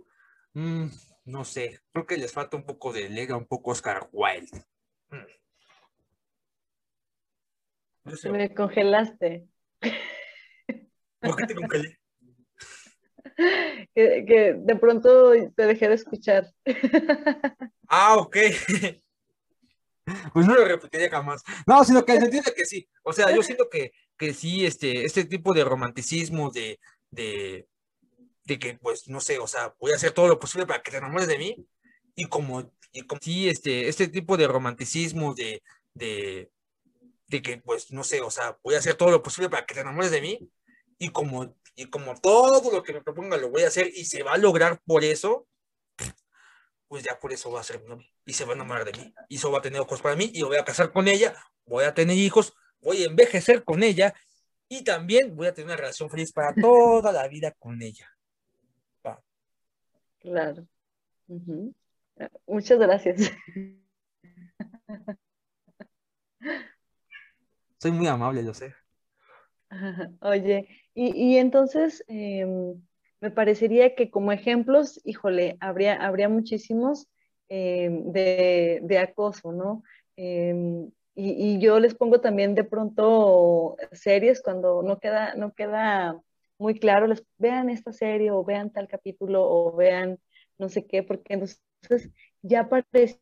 [0.53, 0.87] mmm,
[1.25, 4.63] no sé, creo que les falta un poco de Lega, un poco Oscar Wilde.
[5.09, 5.25] Mm.
[8.03, 8.29] No sé.
[8.29, 9.47] Me congelaste.
[11.19, 11.99] ¿Por qué te congelé?
[13.95, 16.45] Que, que, de pronto te dejé de escuchar.
[17.87, 18.37] Ah, ok.
[20.33, 21.43] Pues no lo repetiría jamás.
[21.65, 22.87] No, sino que se entiende que sí.
[23.03, 26.79] O sea, yo siento que, que sí, este, este tipo de romanticismo, de,
[27.11, 27.67] de,
[28.45, 30.91] de que, pues, no sé, o sea, voy a hacer todo lo posible para que
[30.91, 31.67] te enamores de mí.
[32.15, 36.51] Y como, y como sí, este, este tipo de romanticismo, de, de,
[37.27, 39.73] de que, pues, no sé, o sea, voy a hacer todo lo posible para que
[39.75, 40.49] te enamores de mí.
[40.99, 44.23] Y como, y como todo lo que me proponga lo voy a hacer y se
[44.23, 45.47] va a lograr por eso,
[46.93, 48.07] pues ya por eso va a ser mi novia.
[48.23, 49.11] Y se va a enamorar de mí.
[49.27, 50.29] Y eso va a tener ojos para mí.
[50.31, 51.33] Y voy a casar con ella.
[51.65, 52.53] Voy a tener hijos.
[52.81, 54.13] Voy a envejecer con ella.
[54.69, 58.07] Y también voy a tener una relación feliz para toda la vida con ella.
[60.19, 60.67] Claro.
[61.27, 61.73] Uh -huh.
[62.45, 63.31] Muchas gracias.
[67.79, 68.75] Soy muy amable, lo sé.
[70.21, 72.45] Oye, y, y entonces eh,
[73.23, 77.07] me parecería que como ejemplos, híjole, habría, habría muchísimos
[77.47, 79.81] eh, de, de, acoso, ¿no?
[80.17, 86.19] Eh, y, y, yo les pongo también de pronto series cuando no queda, no queda
[86.57, 90.19] muy claro, les vean esta serie o vean tal capítulo o vean
[90.57, 92.11] no sé qué, porque entonces
[92.41, 93.21] ya pareciera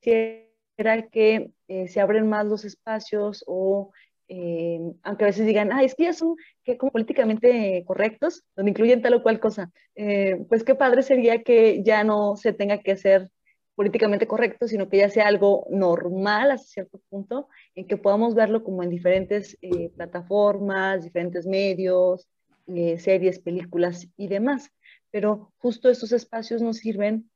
[0.00, 3.92] que eh, se abren más los espacios o
[4.28, 8.70] eh, aunque a veces digan, ah, es que ya son que como políticamente correctos, donde
[8.70, 12.78] incluyen tal o cual cosa, eh, pues qué padre sería que ya no se tenga
[12.78, 13.30] que hacer
[13.74, 18.62] políticamente correcto, sino que ya sea algo normal hasta cierto punto, en que podamos verlo
[18.64, 22.28] como en diferentes eh, plataformas, diferentes medios,
[22.68, 24.70] eh, series, películas y demás.
[25.10, 27.30] Pero justo estos espacios nos sirven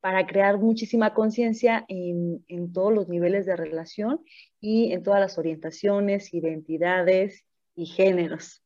[0.00, 4.24] para crear muchísima conciencia en, en, todos los niveles de relación
[4.58, 7.44] y en todas las orientaciones, identidades
[7.74, 8.62] y géneros.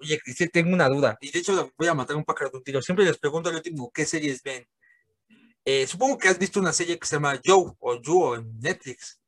[0.00, 2.64] Oye, Cristian, tengo una duda, y de hecho voy a matar un pájaro de un
[2.64, 2.82] tiro.
[2.82, 4.66] Siempre les pregunto al último, ¿qué series ven?
[5.64, 9.20] Eh, supongo que has visto una serie que se llama Joe o Joe en Netflix.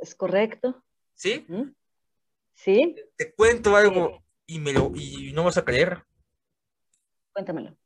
[0.00, 0.82] Es correcto.
[1.14, 1.46] ¿Sí?
[2.54, 2.94] Sí.
[2.96, 6.04] Te, te cuento algo y, me lo, y no vas a creer.
[7.32, 7.76] Cuéntamelo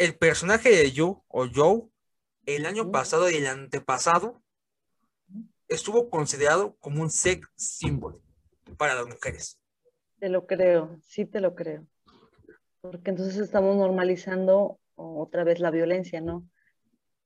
[0.00, 1.82] el personaje de Joe o Joe
[2.46, 4.42] el año pasado y el antepasado
[5.68, 8.18] estuvo considerado como un sex symbol
[8.78, 9.60] para las mujeres.
[10.18, 11.86] Te lo creo, sí te lo creo.
[12.80, 16.48] Porque entonces estamos normalizando otra vez la violencia, ¿no?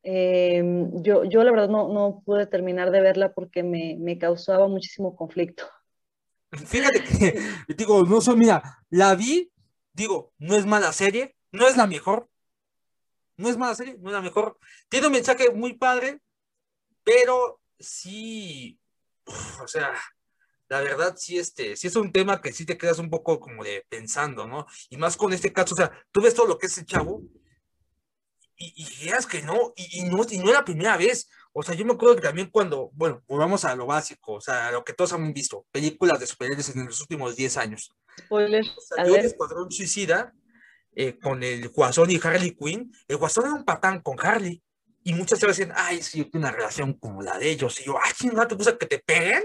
[0.03, 0.61] Eh,
[0.95, 5.15] yo, yo la verdad no, no pude terminar de verla porque me, me causaba muchísimo
[5.15, 5.65] conflicto.
[6.51, 7.39] Fíjate que,
[7.77, 9.53] digo, no soy, mira, la vi,
[9.93, 12.29] digo, no es mala serie, no es la mejor,
[13.37, 14.59] no es mala serie, no es la mejor.
[14.89, 16.21] Tiene un mensaje muy padre,
[17.03, 18.79] pero sí,
[19.63, 19.93] o sea,
[20.69, 23.65] la verdad sí, este, sí es un tema que sí te quedas un poco como
[23.65, 24.67] de pensando, ¿no?
[24.89, 27.23] Y más con este caso, o sea, tú ves todo lo que es el chavo
[28.57, 31.29] y, y veas que no, y, y, no, y no es la primera vez.
[31.53, 34.69] O sea, yo me acuerdo que también cuando, bueno, volvamos a lo básico, o sea,
[34.69, 37.93] a lo que todos han visto, películas de superhéroes en los últimos 10 años.
[38.19, 38.65] Spoiler.
[38.77, 40.35] O sea, yo el Escuadrón Suicida,
[40.97, 44.63] eh, con el Guasón y Harley Quinn, el Guasón era un patán con Harley.
[45.03, 47.79] Y muchas veces dicen, ay, sí, yo tengo una relación como la de ellos.
[47.81, 49.45] Y yo, ay, ¿no te gusta que te peguen?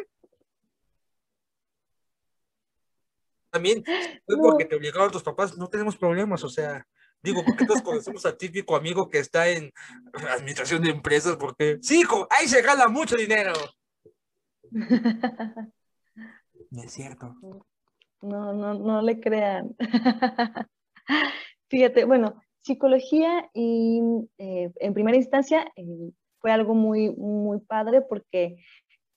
[3.50, 3.84] También,
[4.28, 4.38] no.
[4.38, 6.86] porque te obligaron tus papás, no tenemos problemas, o sea,
[7.24, 9.74] digo, porque todos conocemos al típico amigo que está en
[10.30, 13.54] administración de empresas, porque, sí, hijo, ahí se gana mucho dinero.
[16.72, 17.36] No es cierto.
[18.22, 19.76] No, no, no le crean.
[21.70, 24.02] Fíjate, bueno, psicología y
[24.38, 28.58] eh, en primera instancia eh, fue algo muy, muy padre porque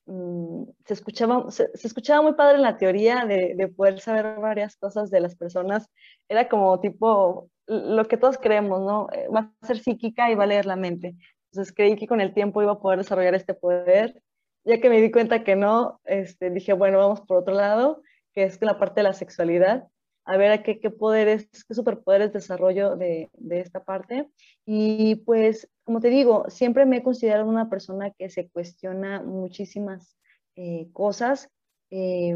[0.07, 4.77] um, se, escuchaba, se, escuchaba muy padre en la teoría de, de, poder saber varias
[4.77, 5.89] cosas de las personas.
[6.29, 9.09] Era como tipo lo que todos creemos, ¿no?
[9.13, 11.15] Eh, va a ser psíquica y va a leer la mente.
[11.51, 14.23] Entonces creí que con el tiempo iba a poder desarrollar este poder.
[14.65, 18.45] Ya que me di cuenta que no, este, dije, bueno, vamos por otro lado, que
[18.45, 19.89] es la parte de la sexualidad
[20.25, 24.29] a ver a qué, qué poderes, qué superpoderes desarrollo de, de, esta parte.
[24.65, 30.17] Y pues, como te digo, siempre me he considerado una persona que se cuestiona muchísimas
[30.57, 31.49] eh, cosas.
[31.91, 32.35] Eh,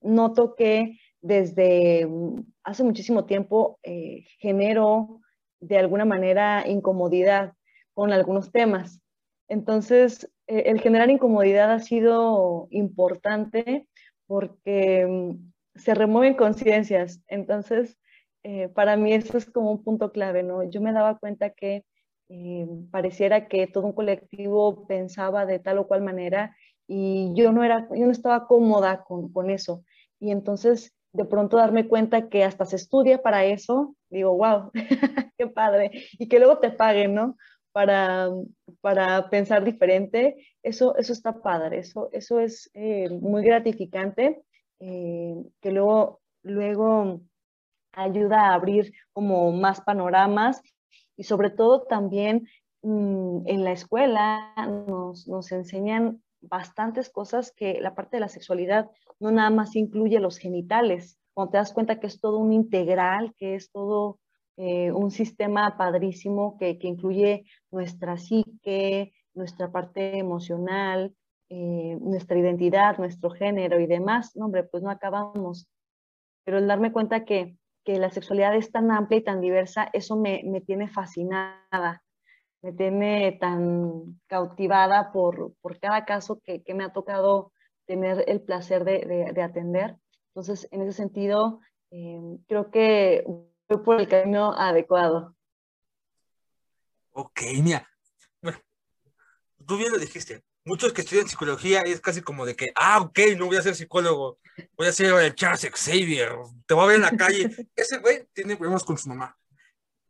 [0.00, 2.08] noto que desde
[2.64, 5.20] hace muchísimo tiempo eh, genero
[5.60, 7.52] de alguna manera incomodidad
[7.94, 9.00] con algunos temas.
[9.48, 13.88] Entonces, eh, el generar incomodidad ha sido importante
[14.26, 17.22] porque mm, se remueven conciencias.
[17.28, 17.98] Entonces,
[18.42, 20.62] eh, para mí eso es como un punto clave, ¿no?
[20.64, 21.84] Yo me daba cuenta que
[22.28, 26.56] eh, pareciera que todo un colectivo pensaba de tal o cual manera
[26.88, 29.84] y yo no era, yo no estaba cómoda con, con eso.
[30.20, 34.70] Y entonces, de pronto darme cuenta que hasta se estudia para eso, digo, wow,
[35.38, 35.90] qué padre.
[36.18, 37.36] Y que luego te paguen, ¿no?
[37.72, 38.28] Para,
[38.80, 44.42] para pensar diferente, eso, eso está padre, eso, eso es eh, muy gratificante,
[44.80, 47.20] eh, que luego, luego
[47.92, 50.62] ayuda a abrir como más panoramas
[51.16, 52.48] y sobre todo también
[52.82, 54.54] mmm, en la escuela
[54.86, 60.20] nos, nos enseñan bastantes cosas que la parte de la sexualidad no nada más incluye
[60.20, 64.18] los genitales, cuando te das cuenta que es todo un integral, que es todo
[64.56, 71.14] eh, un sistema padrísimo que, que, incluye nuestra psique, nuestra parte emocional,
[71.48, 75.68] eh, nuestra identidad, nuestro género y demás, no, hombre, pues no acabamos.
[76.44, 80.16] Pero el darme cuenta que, que la sexualidad es tan amplia y tan diversa, eso
[80.16, 82.02] me, me tiene fascinada,
[82.62, 87.52] me tiene tan cautivada por, por cada caso que, que, me ha tocado
[87.86, 89.96] tener el placer de, de, de atender.
[90.34, 93.24] Entonces, en ese sentido, eh, creo que
[93.68, 95.34] fue por el camino adecuado.
[97.12, 97.88] Ok, mira,
[98.42, 98.58] bueno,
[99.64, 103.18] tú bien lo dijiste, muchos que estudian psicología es casi como de que, ah, ok,
[103.38, 104.38] no voy a ser psicólogo,
[104.76, 106.32] voy a ser el Charles Xavier,
[106.66, 107.48] te voy a ver en la calle.
[107.76, 109.38] Ese güey tiene problemas con su mamá.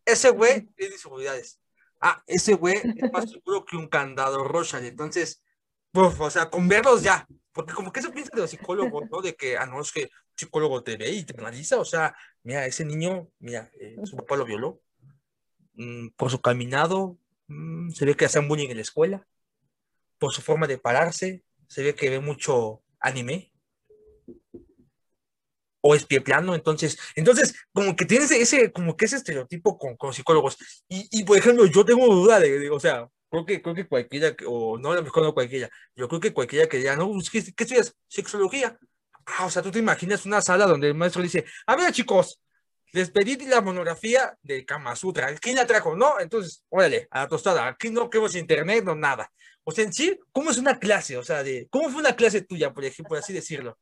[0.04, 1.60] Ese güey tiene inseguridades.
[2.00, 4.78] Ah, ese güey es más seguro que un candado Rocha.
[4.78, 5.42] Entonces,
[5.92, 9.22] uf, o sea, con verlos ya, porque como que eso piensa de los psicólogos, ¿no?
[9.22, 12.14] De que, ah, no, es que un psicólogo te ve y te analiza, o sea,
[12.42, 14.80] mira, ese niño, mira, eh, su papá lo violó,
[15.74, 19.26] mm, por su caminado, mm, se ve que hace bullying en la escuela,
[20.18, 23.52] por su forma de pararse, se ve que ve mucho anime,
[25.80, 30.12] o es pie plano, entonces, entonces, como que tienes ese, como que ese estereotipo con,
[30.12, 30.56] psicólogos,
[30.88, 34.78] y, por ejemplo, yo tengo duda de, o sea, creo que, creo que cualquiera, o
[34.78, 37.42] no, a lo mejor no cualquiera, yo creo que cualquiera que diga, no, pues, ¿qué,
[37.54, 37.94] qué estudias?
[38.08, 38.78] Sexología.
[39.26, 42.40] Ah, o sea, tú te imaginas una sala donde el maestro dice, a ver, chicos,
[42.96, 45.28] les pedí la monografía de Kama Sutra.
[45.38, 45.94] ¿Quién la trajo?
[45.94, 47.68] No, entonces, órale, a la tostada.
[47.68, 49.30] Aquí no queremos internet, no nada.
[49.64, 51.18] O sea, en sí, ¿cómo es una clase?
[51.18, 53.76] O sea, de, ¿cómo fue una clase tuya, por ejemplo, así decirlo?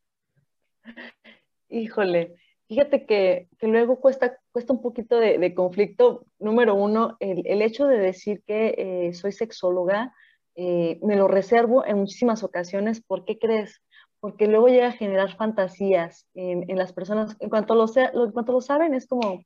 [1.68, 2.34] Híjole,
[2.66, 6.26] Fíjate que, que, luego cuesta, cuesta un poquito de, de conflicto.
[6.38, 10.14] Número uno, el, el, hecho de decir que eh, soy sexóloga,
[10.56, 13.02] eh, me lo reservo en muchísimas ocasiones.
[13.02, 13.82] ¿Por qué crees?
[14.24, 17.36] Porque luego llega a generar fantasías en, en las personas.
[17.40, 19.44] En cuanto lo, lo, en cuanto lo saben, es como,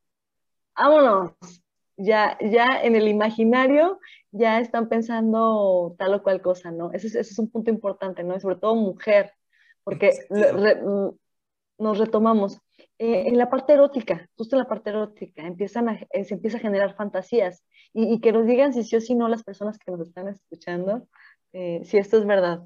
[0.77, 1.33] vámonos.
[1.97, 3.99] Ya, ya en el imaginario
[4.31, 6.93] ya están pensando tal o cual cosa, ¿no?
[6.93, 8.37] Ese, ese es un punto importante, ¿no?
[8.37, 9.33] Y sobre todo mujer,
[9.83, 10.81] porque re,
[11.77, 12.61] nos retomamos
[13.01, 16.59] eh, en la parte erótica, justo en la parte erótica, empiezan a, eh, se empieza
[16.59, 19.77] a generar fantasías y, y, que nos digan si sí o si no las personas
[19.77, 21.09] que nos están escuchando,
[21.53, 22.61] eh, si esto es verdad.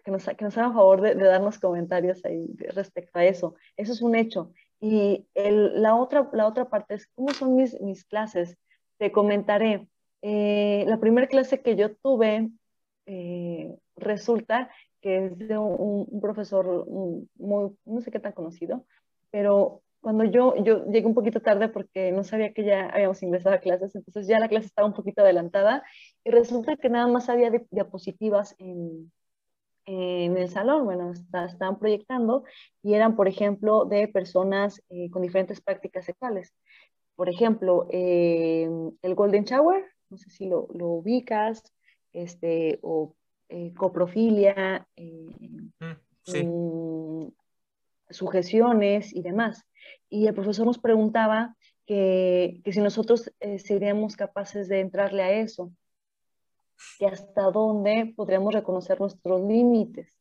[0.00, 3.54] Eh, que, nos, que nos hagan favor de, de, darnos comentarios ahí respecto a eso.
[3.76, 4.52] Eso es un hecho.
[4.80, 8.56] Y el, la, otra, la otra parte es, ¿cómo son mis, mis clases?
[8.98, 9.88] Te comentaré.
[10.22, 12.50] Eh, la primera clase que yo tuve,
[13.96, 14.70] resulta
[15.00, 18.86] que es de un, un, profesor muy, no sé qué tan conocido,
[19.30, 23.56] pero cuando yo, yo llegué un poquito tarde porque no sabía que ya habíamos ingresado
[23.56, 25.82] a clases, entonces ya la clase estaba un poquito adelantada
[26.24, 29.10] y resulta que nada más había diapositivas en,
[29.86, 32.44] en el salón, bueno, está, estaban proyectando
[32.82, 36.54] y eran, por ejemplo, de personas eh, con diferentes prácticas sexuales.
[37.16, 38.68] Por ejemplo, eh,
[39.02, 41.62] el Golden Shower, no sé si lo, lo ubicas,
[42.12, 43.14] este, o
[43.48, 45.26] eh, coprofilia, eh,
[45.80, 46.42] mm, sí.
[46.46, 47.30] um,
[48.08, 49.64] sujeciones y demás.
[50.08, 51.56] Y el profesor nos preguntaba
[51.86, 55.72] que, que si nosotros eh, seríamos capaces de entrarle a eso,
[56.98, 60.16] que hasta dónde podríamos reconocer nuestros límites.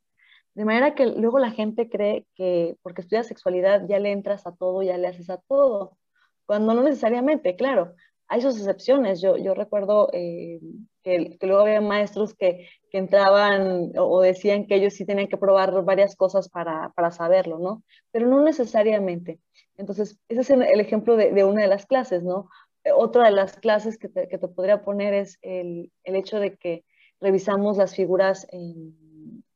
[0.56, 4.56] De manera que luego la gente cree que porque estudias sexualidad ya le entras a
[4.56, 5.98] todo, ya le haces a todo,
[6.46, 7.94] cuando no necesariamente, claro,
[8.28, 9.22] hay sus excepciones.
[9.22, 10.60] Yo, yo recuerdo eh,
[11.04, 15.38] que que, luego había maestros que, que entraban o, decían que ellos sí tenían que
[15.38, 17.84] probar varias cosas para, para saberlo, ¿no?
[18.12, 19.40] Pero no necesariamente.
[19.78, 22.50] Entonces, ese es el ejemplo de, de una de las clases, ¿no?
[22.92, 26.56] Otra de las clases que te, que te podría poner es el, el, hecho de
[26.56, 26.86] que
[27.20, 28.48] revisamos las figuras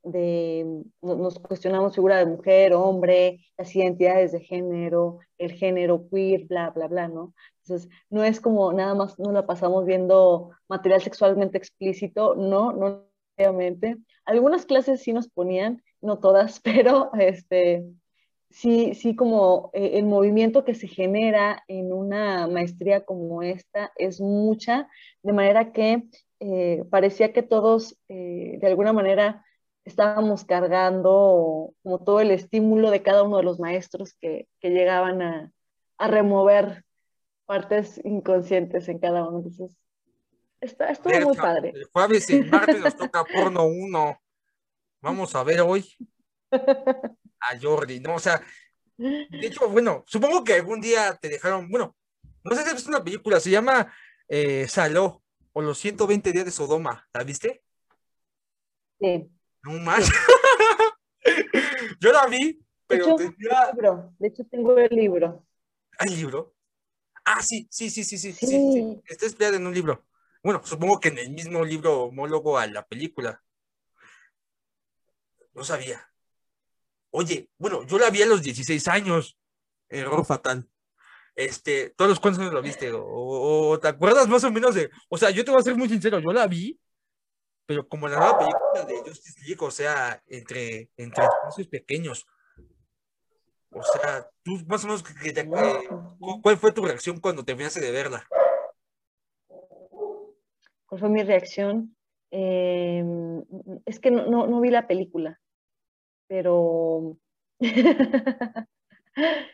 [0.03, 6.69] de, nos cuestionamos figura de mujer, hombre, las identidades de género, el género queer, bla,
[6.71, 7.33] bla, bla, ¿no?
[7.63, 13.05] Entonces, no es como nada más nos la pasamos viendo material sexualmente explícito, no, no
[13.37, 13.97] obviamente.
[14.25, 17.85] Algunas clases sí nos ponían, no todas, pero este,
[18.53, 24.21] sí, sí como eh, el movimiento que se genera en una maestría como esta es
[24.21, 24.87] mucha,
[25.23, 26.03] de manera que
[26.39, 29.43] eh, parecía que todos eh, de alguna manera
[29.85, 35.21] estábamos cargando como todo el estímulo de cada uno de los maestros que, que llegaban
[35.21, 35.51] a,
[35.97, 36.85] a remover
[37.45, 39.39] partes inconscientes en cada uno.
[39.39, 39.75] Entonces,
[40.61, 41.71] está, estuvo muy padre.
[41.75, 44.17] El jueves y martes nos toca porno uno.
[45.01, 45.85] Vamos a ver hoy
[46.53, 48.15] a Jordi, ¿no?
[48.15, 48.41] O sea,
[48.97, 51.95] de hecho, bueno, supongo que algún día te dejaron, bueno,
[52.43, 53.93] no sé si es una película, se llama
[54.27, 55.23] eh, Saló
[55.53, 57.63] o los 120 días de Sodoma, ¿la viste?
[58.99, 59.29] Sí.
[59.63, 60.09] No más.
[61.99, 65.45] Yo la vi, pero de hecho, De hecho, tengo el libro.
[65.97, 66.55] ¿Hay libro?
[67.25, 69.01] Ah, sí, sí, sí, sí, sí, sí.
[69.05, 70.05] Está inspirada en un libro.
[70.43, 73.41] Bueno, supongo que en el mismo libro homólogo a la película.
[75.53, 76.12] No sabía.
[77.15, 79.37] Oye, bueno, yo la vi a los 16 años.
[79.87, 80.67] Error fatal.
[81.35, 82.91] Este, ¿todos los cuántos años lo viste?
[82.91, 84.89] O, te acuerdas más o menos de.
[85.09, 86.79] O sea, yo te voy a ser muy sincero, yo la vi,
[87.67, 92.25] pero como la nueva película de Justice League, o sea, entre, entre espacios pequeños.
[93.69, 95.03] O sea, tú más o menos,
[96.41, 98.27] ¿cuál fue tu reacción cuando terminaste de verla?
[100.87, 101.95] ¿Cuál fue mi reacción?
[102.31, 103.43] Em,
[103.85, 105.39] es que no, no, no, vi la película,
[106.27, 107.17] pero,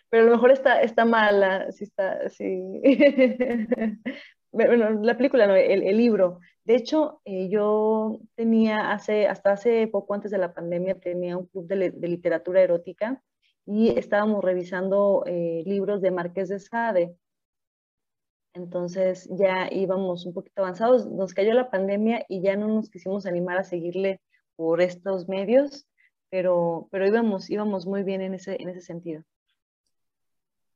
[0.09, 2.81] pero a lo mejor está, está mala, sí está, sí.
[4.51, 6.39] bueno, la película no, el, el libro.
[6.63, 11.47] De hecho, eh, yo tenía hace, hasta hace poco antes de la pandemia, tenía un
[11.47, 13.21] club de, de literatura erótica
[13.65, 17.15] y estábamos revisando eh, libros de Marqués de Sade.
[18.53, 23.25] Entonces ya íbamos un poquito avanzados, nos cayó la pandemia y ya no nos quisimos
[23.25, 24.21] animar a seguirle
[24.55, 25.87] por estos medios,
[26.29, 29.23] pero, pero íbamos, íbamos muy bien en ese, en ese sentido.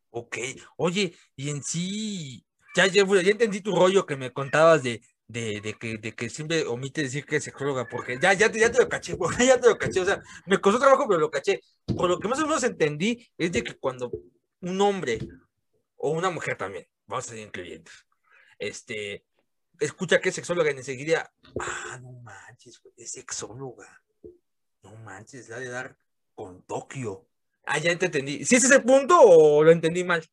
[0.10, 0.38] Ok,
[0.78, 2.46] oye, y en sí,
[2.76, 6.30] ya, ya, ya entendí tu rollo que me contabas de, de, de, que, de que
[6.30, 9.68] siempre omite decir que es sexóloga, porque ya, ya, ya te lo caché, ya te
[9.68, 11.62] lo caché, o sea, me costó trabajo, pero lo caché.
[11.86, 14.12] Por lo que más o menos entendí es de que cuando
[14.62, 15.20] un hombre
[15.96, 17.94] o una mujer también, vamos a ser incluyentes,
[18.60, 19.26] este,
[19.80, 24.03] escucha que es sexóloga y enseguida, ah, no manches, es sexóloga,
[24.94, 25.98] no manches, la de dar
[26.36, 27.28] con Tokio.
[27.66, 28.46] Ah, ya te entendí.
[28.46, 30.24] ¿Sí ese es el punto o lo entendí mal?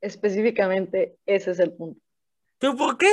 [0.00, 2.00] Específicamente, ese es el punto.
[2.58, 3.10] ¿Pero por qué?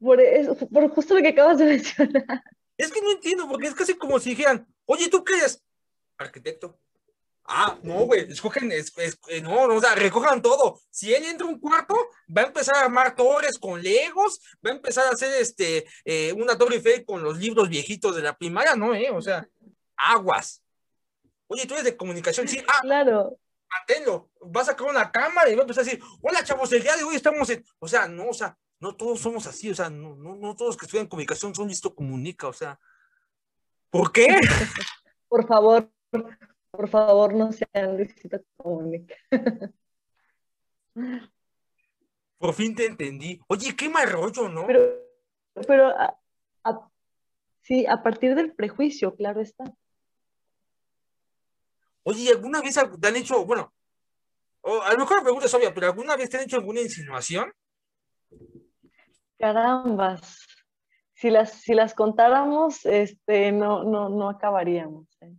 [0.00, 2.42] por, eso, por justo lo que acabas de mencionar.
[2.76, 5.62] Es que no entiendo, porque es casi como si dijeran, oye, ¿tú qué eres?
[6.16, 6.78] Arquitecto.
[7.50, 8.92] Ah, no, güey, escogen, es,
[9.28, 10.78] eh, no, no, o sea, recojan todo.
[10.90, 11.94] Si él entra a un cuarto,
[12.36, 16.34] va a empezar a armar torres con legos, va a empezar a hacer este, eh,
[16.34, 18.94] una torre Eiffel con los libros viejitos de la primaria, ¿no?
[18.94, 19.10] Eh?
[19.10, 19.48] O sea,
[19.96, 20.62] aguas.
[21.46, 22.62] Oye, tú eres de comunicación, sí.
[22.68, 23.38] Ah, claro.
[23.70, 24.30] Manténlo.
[24.54, 26.96] Va a sacar una cámara y va a empezar a decir, hola, chavos, el día
[26.96, 27.64] de hoy estamos en.
[27.78, 30.76] O sea, no, o sea, no todos somos así, o sea, no, no, no todos
[30.76, 32.78] que estudian comunicación son listo comunica, o sea,
[33.90, 34.38] ¿por qué?
[35.28, 35.90] Por favor,
[36.78, 39.16] por favor, no sean listo comunica.
[42.38, 43.40] Por fin te entendí.
[43.48, 44.64] Oye, qué mal rollo, ¿no?
[44.64, 44.80] Pero,
[45.66, 45.92] pero
[47.62, 49.64] sí, a partir del prejuicio, claro está.
[52.04, 53.74] Oye, ¿alguna vez te han hecho, bueno,
[54.62, 57.52] a lo mejor la pregunta es obvia, pero ¿alguna vez te han hecho alguna insinuación?
[59.36, 60.46] Carambas.
[61.12, 65.08] Si las, si las contáramos, este, no, no, no acabaríamos.
[65.22, 65.34] ¿eh?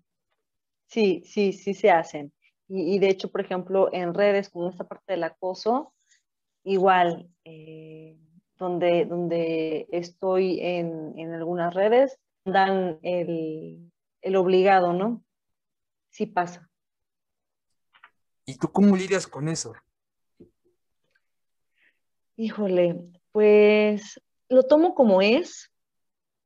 [0.89, 2.33] Sí, sí, sí se hacen.
[2.67, 5.93] Y, de hecho, por ejemplo, en redes, como esta parte del acoso,
[6.63, 8.15] igual, eh,
[8.57, 13.91] donde, donde estoy en, en, algunas redes, dan el,
[14.21, 15.23] el obligado, ¿no?
[16.09, 16.69] Sí pasa.
[18.45, 19.73] ¿Y tú cómo lidias con eso?
[22.35, 22.99] Híjole,
[23.31, 25.71] pues lo tomo como es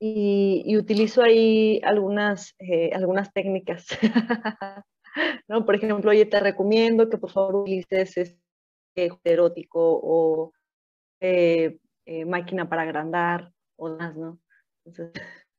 [0.06, 3.88] y, utilizo ahí algunas, eh, algunas técnicas.
[5.48, 5.66] ¿No?
[5.66, 10.52] Por ejemplo, oye, te recomiendo que por favor utilices este erótico o
[11.22, 14.40] eh, eh, máquina para agrandar o más, ¿no?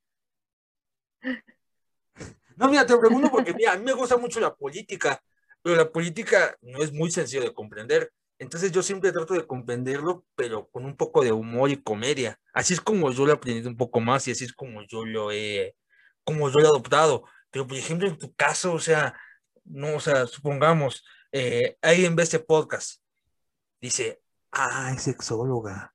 [2.56, 5.20] No, mira, te pregunto porque mira, a mí me gusta mucho la política,
[5.60, 8.12] pero la política no es muy sencillo de comprender.
[8.44, 12.38] Entonces yo siempre trato de comprenderlo, pero con un poco de humor y comedia.
[12.52, 15.06] Así es como yo lo he aprendido un poco más y así es como yo
[15.06, 15.74] lo he,
[16.24, 17.24] como yo lo he adoptado.
[17.50, 19.18] Pero por ejemplo, en tu caso, o sea,
[19.64, 23.00] no, o sea, supongamos, eh, alguien ve este podcast,
[23.80, 24.22] dice,
[24.94, 25.94] es sexóloga.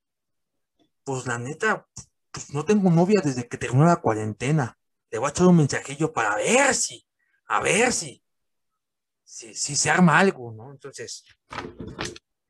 [1.03, 1.87] Pues la neta,
[2.31, 4.75] pues no tengo novia desde que terminó la cuarentena.
[5.11, 7.05] Le voy a echar un mensajillo para ver si,
[7.45, 8.23] a ver si,
[9.23, 10.71] si se arma algo, ¿no?
[10.71, 11.23] Entonces,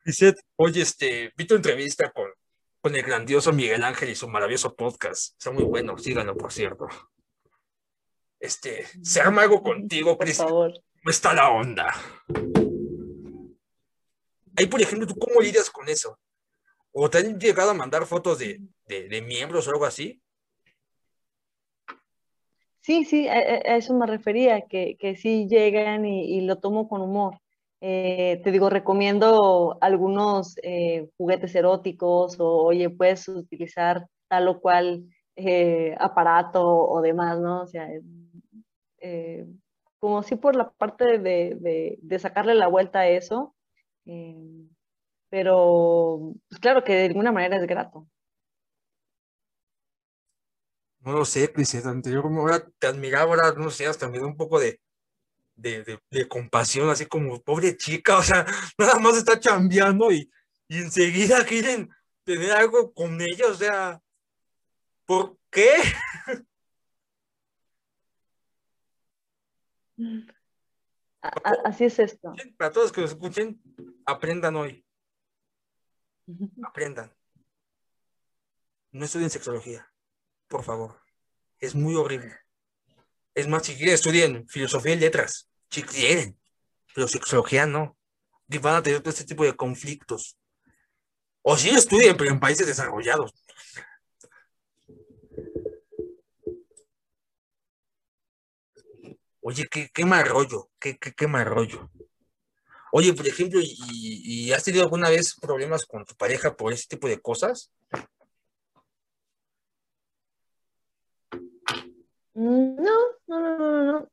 [0.09, 2.29] dice, oye, este, vi tu entrevista con,
[2.81, 5.33] con el grandioso Miguel Ángel y su maravilloso podcast.
[5.37, 6.87] Está muy bueno, síganlo, por cierto.
[8.39, 10.73] Este, ¿se arma algo contigo, Por favor.
[10.73, 11.93] ¿Cómo está la onda?
[14.55, 16.19] Ahí, por ejemplo, ¿tú cómo lidias con eso?
[16.91, 20.21] ¿O te han llegado a mandar fotos de, de, de miembros o algo así?
[22.81, 26.89] Sí, sí, a, a eso me refería, que, que sí llegan y, y, lo tomo
[26.89, 27.39] con humor.
[27.81, 35.05] Eh, te digo, recomiendo algunos eh, juguetes eróticos o, oye, puedes utilizar tal o cual
[35.35, 37.61] eh, aparato o demás, ¿no?
[37.61, 37.87] O sea,
[39.99, 43.55] como si por la parte de, de, sacarle la vuelta a eso,
[45.29, 48.07] pero pues claro que de ninguna manera es grato.
[51.01, 54.25] No lo sé, Cris, yo como ahora te admiraba, ahora no sé, hasta me da
[54.25, 54.81] un poco de,
[55.59, 58.45] de, de, de, compasión, así como pobre chica, o sea,
[58.77, 60.31] nada más está chambeando y,
[60.67, 61.89] y enseguida quieren
[62.23, 64.01] tener algo con ella, o sea,
[65.05, 65.71] ¿por qué?
[71.65, 72.33] Así es esto.
[72.57, 73.61] Para todos que nos escuchen,
[74.05, 74.85] aprendan hoy.
[76.63, 77.13] Aprendan.
[78.91, 79.91] No estudien sexología,
[80.47, 81.01] por favor.
[81.59, 82.37] Es muy horrible.
[83.35, 85.48] Es más, si quieren, estudien filosofía y letras.
[85.69, 86.37] Si quieren.
[86.93, 87.97] Pero sexología no.
[88.47, 90.37] Y van a tener todo este tipo de conflictos.
[91.41, 93.33] O si estudien, pero en países desarrollados.
[99.41, 100.25] Oye, qué, qué mal
[100.79, 101.47] qué, qué, qué mal.
[102.91, 106.87] Oye, por ejemplo, ¿y, ¿y, has tenido alguna vez problemas con tu pareja por ese
[106.87, 107.71] tipo de cosas?
[112.33, 114.09] No, no, no, no, no,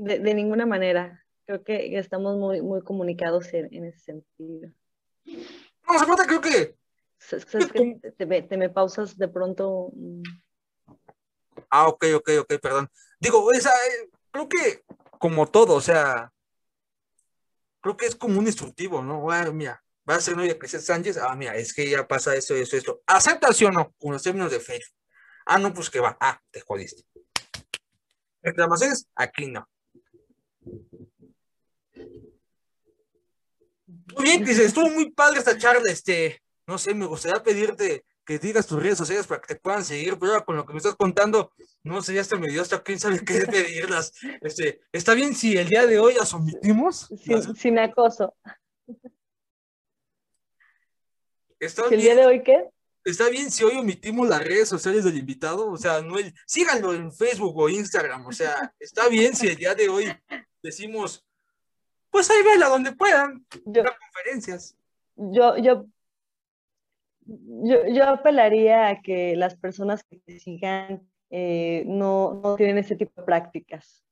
[0.00, 1.24] de, de ninguna manera.
[1.46, 4.70] Creo que estamos muy, muy comunicados en, en ese sentido.
[5.24, 6.76] No, se trata, creo que...
[7.18, 9.92] ¿Sabes que te, me pausas de pronto?
[11.68, 12.88] Ah, ok, ok, ok, perdón.
[13.18, 13.70] Digo, esa,
[14.30, 14.84] creo que
[15.18, 16.32] como todo, o sea,
[17.82, 19.20] creo que es como un instructivo, ¿no?
[19.20, 22.54] Bueno, mira, va a ser novia Cristina Sánchez, ah, mira, es que ya pasa eso,
[22.54, 23.02] eso, esto.
[23.06, 23.92] ¿Aceptas o no?
[23.98, 24.96] Con los términos de Facebook.
[25.44, 26.16] Ah, no, pues que va.
[26.20, 27.02] Ah, te jodiste.
[28.40, 29.68] Reclamaciones, aquí no.
[34.14, 38.38] Muy bien, dice, estuvo muy padre esta charla, este, no sé, me gustaría pedirte que
[38.38, 40.94] digas tus redes sociales para que te puedan seguir, pero con lo que me estás
[40.94, 44.12] contando, no sé, ya hasta me dio hasta quién sabe qué pedirlas.
[44.40, 47.08] Este, ¿Está bien si el día de hoy las omitimos?
[47.24, 48.34] Sin, sin acoso.
[51.58, 52.68] ¿Está ¿El día de hoy qué?
[53.04, 55.70] ¿Está bien si hoy omitimos las redes sociales del invitado?
[55.70, 59.56] O sea, no el, síganlo en Facebook o Instagram, o sea, está bien si el
[59.56, 60.12] día de hoy
[60.62, 61.24] decimos,
[62.10, 64.76] pues ahí vela donde puedan, yo, las conferencias.
[65.16, 65.86] Yo, yo
[67.30, 72.96] yo, yo, apelaría a que las personas que te sigan eh, no, no, tienen ese
[72.96, 74.04] tipo de prácticas.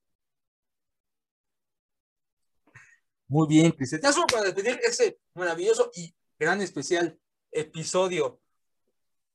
[3.27, 4.01] Muy bien, Cristian.
[4.03, 7.19] Ya solo para despedir ese maravilloso y gran especial
[7.51, 8.41] episodio,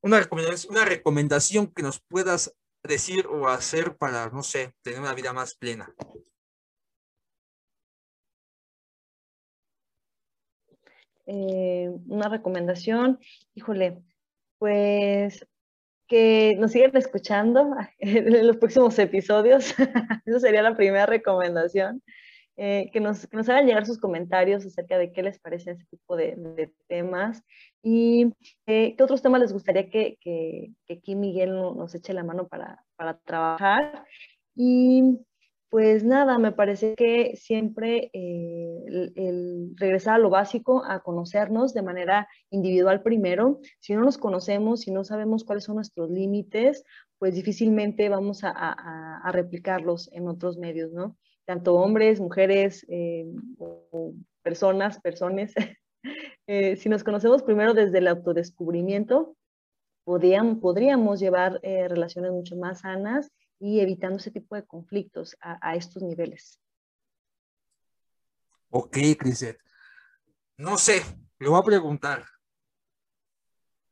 [0.02, 5.14] una recomendación, una recomendación que nos puedas decir o hacer para, no sé, tener una
[5.14, 5.94] vida más plena.
[11.26, 13.20] Eh, una recomendación,
[13.56, 14.02] híjole,
[14.58, 15.45] pues
[16.08, 19.74] que nos sigan escuchando en los próximos episodios.
[20.26, 22.02] Esa sería la primera recomendación.
[22.56, 25.86] Eh, que, nos, que nos hagan llegar sus comentarios acerca de qué les parece ese
[25.86, 27.41] tipo de, temas
[27.82, 28.32] y
[28.68, 32.48] eh, qué otros temas les gustaría que, que, que aquí Miguel nos eche la mano
[32.48, 34.06] para, para trabajar.
[34.56, 35.18] Y
[35.74, 41.82] pues nada, me parece que siempre eh, el, regresar a lo básico, a conocernos de
[41.82, 43.60] manera individual primero.
[43.80, 46.84] Si no nos conocemos, si no sabemos cuáles son nuestros límites,
[47.18, 51.18] pues difícilmente vamos a, replicarlos en otros medios, ¿no?
[51.44, 53.26] Tanto hombres, mujeres, eh,
[54.44, 55.56] personas, personas,
[56.45, 59.36] eh, si nos conocemos primero desde el autodescubrimiento,
[60.04, 63.32] podríamos, podríamos llevar relaciones mucho más sanas
[63.64, 66.60] y evitando ese tipo de conflictos a, estos niveles.
[68.69, 69.57] Ok, Criset.
[70.57, 71.02] No sé,
[71.40, 72.26] le voy a preguntar.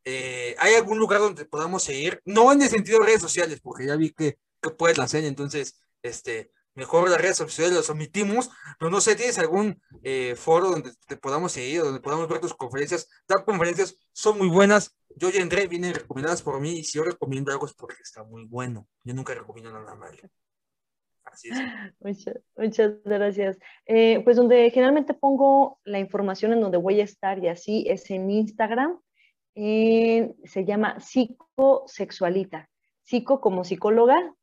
[0.03, 2.21] Eh, ¿Hay algún lugar donde podamos seguir?
[2.25, 5.27] No en el sentido de redes sociales, porque ya vi que, que puedes la seña,
[5.29, 8.49] entonces, este, mejor las redes sociales las omitimos,
[8.79, 12.53] pero no sé, ¿tienes algún eh, foro donde te podamos seguir, donde podamos ver tus
[12.53, 13.09] conferencias?
[13.27, 17.03] Las conferencias son muy buenas, yo ya entré, vienen recomendadas por mí, y si yo
[17.03, 20.17] recomiendo algo es porque está muy bueno, yo nunca recomiendo nada malo.
[21.23, 21.57] Así es.
[21.99, 23.57] Muchas, muchas gracias.
[23.85, 28.09] Eh, pues donde generalmente pongo la información en donde voy a estar y así es
[28.09, 28.99] en Instagram,
[29.53, 32.69] se llama psicosexualita,
[33.03, 34.33] psico como psicóloga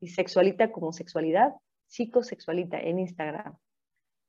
[0.00, 1.54] y sexualita como sexualidad,
[1.86, 3.56] psicosexualita en Instagram.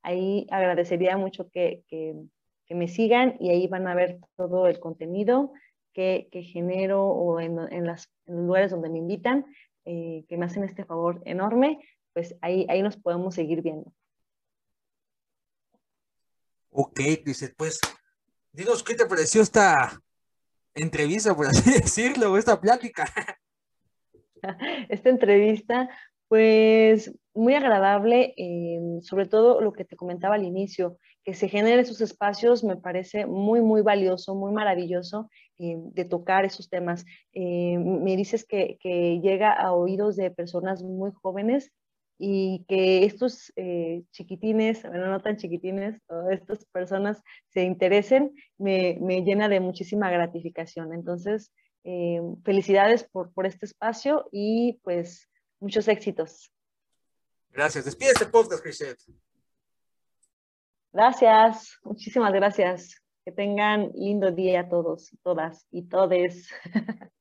[0.02, 1.84] Ahí agradecería mucho que,
[2.70, 5.54] me sigan y ahí van a ver todo el contenido
[5.94, 9.46] que, genero o en, los lugares donde me invitan,
[9.86, 11.80] eh, que me hacen este favor enorme,
[12.14, 13.94] pues ahí, ahí nos podemos seguir viendo.
[16.70, 17.80] Ok, dice, pues,
[18.52, 20.00] dinos qué te pareció esta
[20.76, 23.06] entrevista, por así decirlo, esta plática.
[24.90, 25.90] Esta entrevista,
[26.28, 31.80] pues muy agradable, eh, sobre todo lo que te comentaba al inicio, que se generen
[31.80, 35.30] esos espacios me parece muy, muy valioso, muy maravilloso
[35.60, 37.06] eh, de tocar esos temas.
[37.34, 38.78] Eh, me dices que,
[39.22, 41.72] llega a oídos de personas muy jóvenes
[42.20, 43.54] y que estos
[44.12, 46.02] chiquitines, bueno, no tan chiquitines,
[46.32, 50.94] estas personas se interesen, me, me, llena de muchísima gratificación.
[50.94, 51.54] Entonces,
[52.44, 55.30] felicidades por, por este espacio y pues
[55.60, 56.52] Muchos éxitos.
[57.52, 57.86] Gracias.
[57.86, 59.02] Despide este podcast, Chrisette.
[60.94, 61.78] Gracias.
[61.84, 63.02] Muchísimas gracias.
[63.26, 66.50] Que tengan lindo día a todos, todas y todes.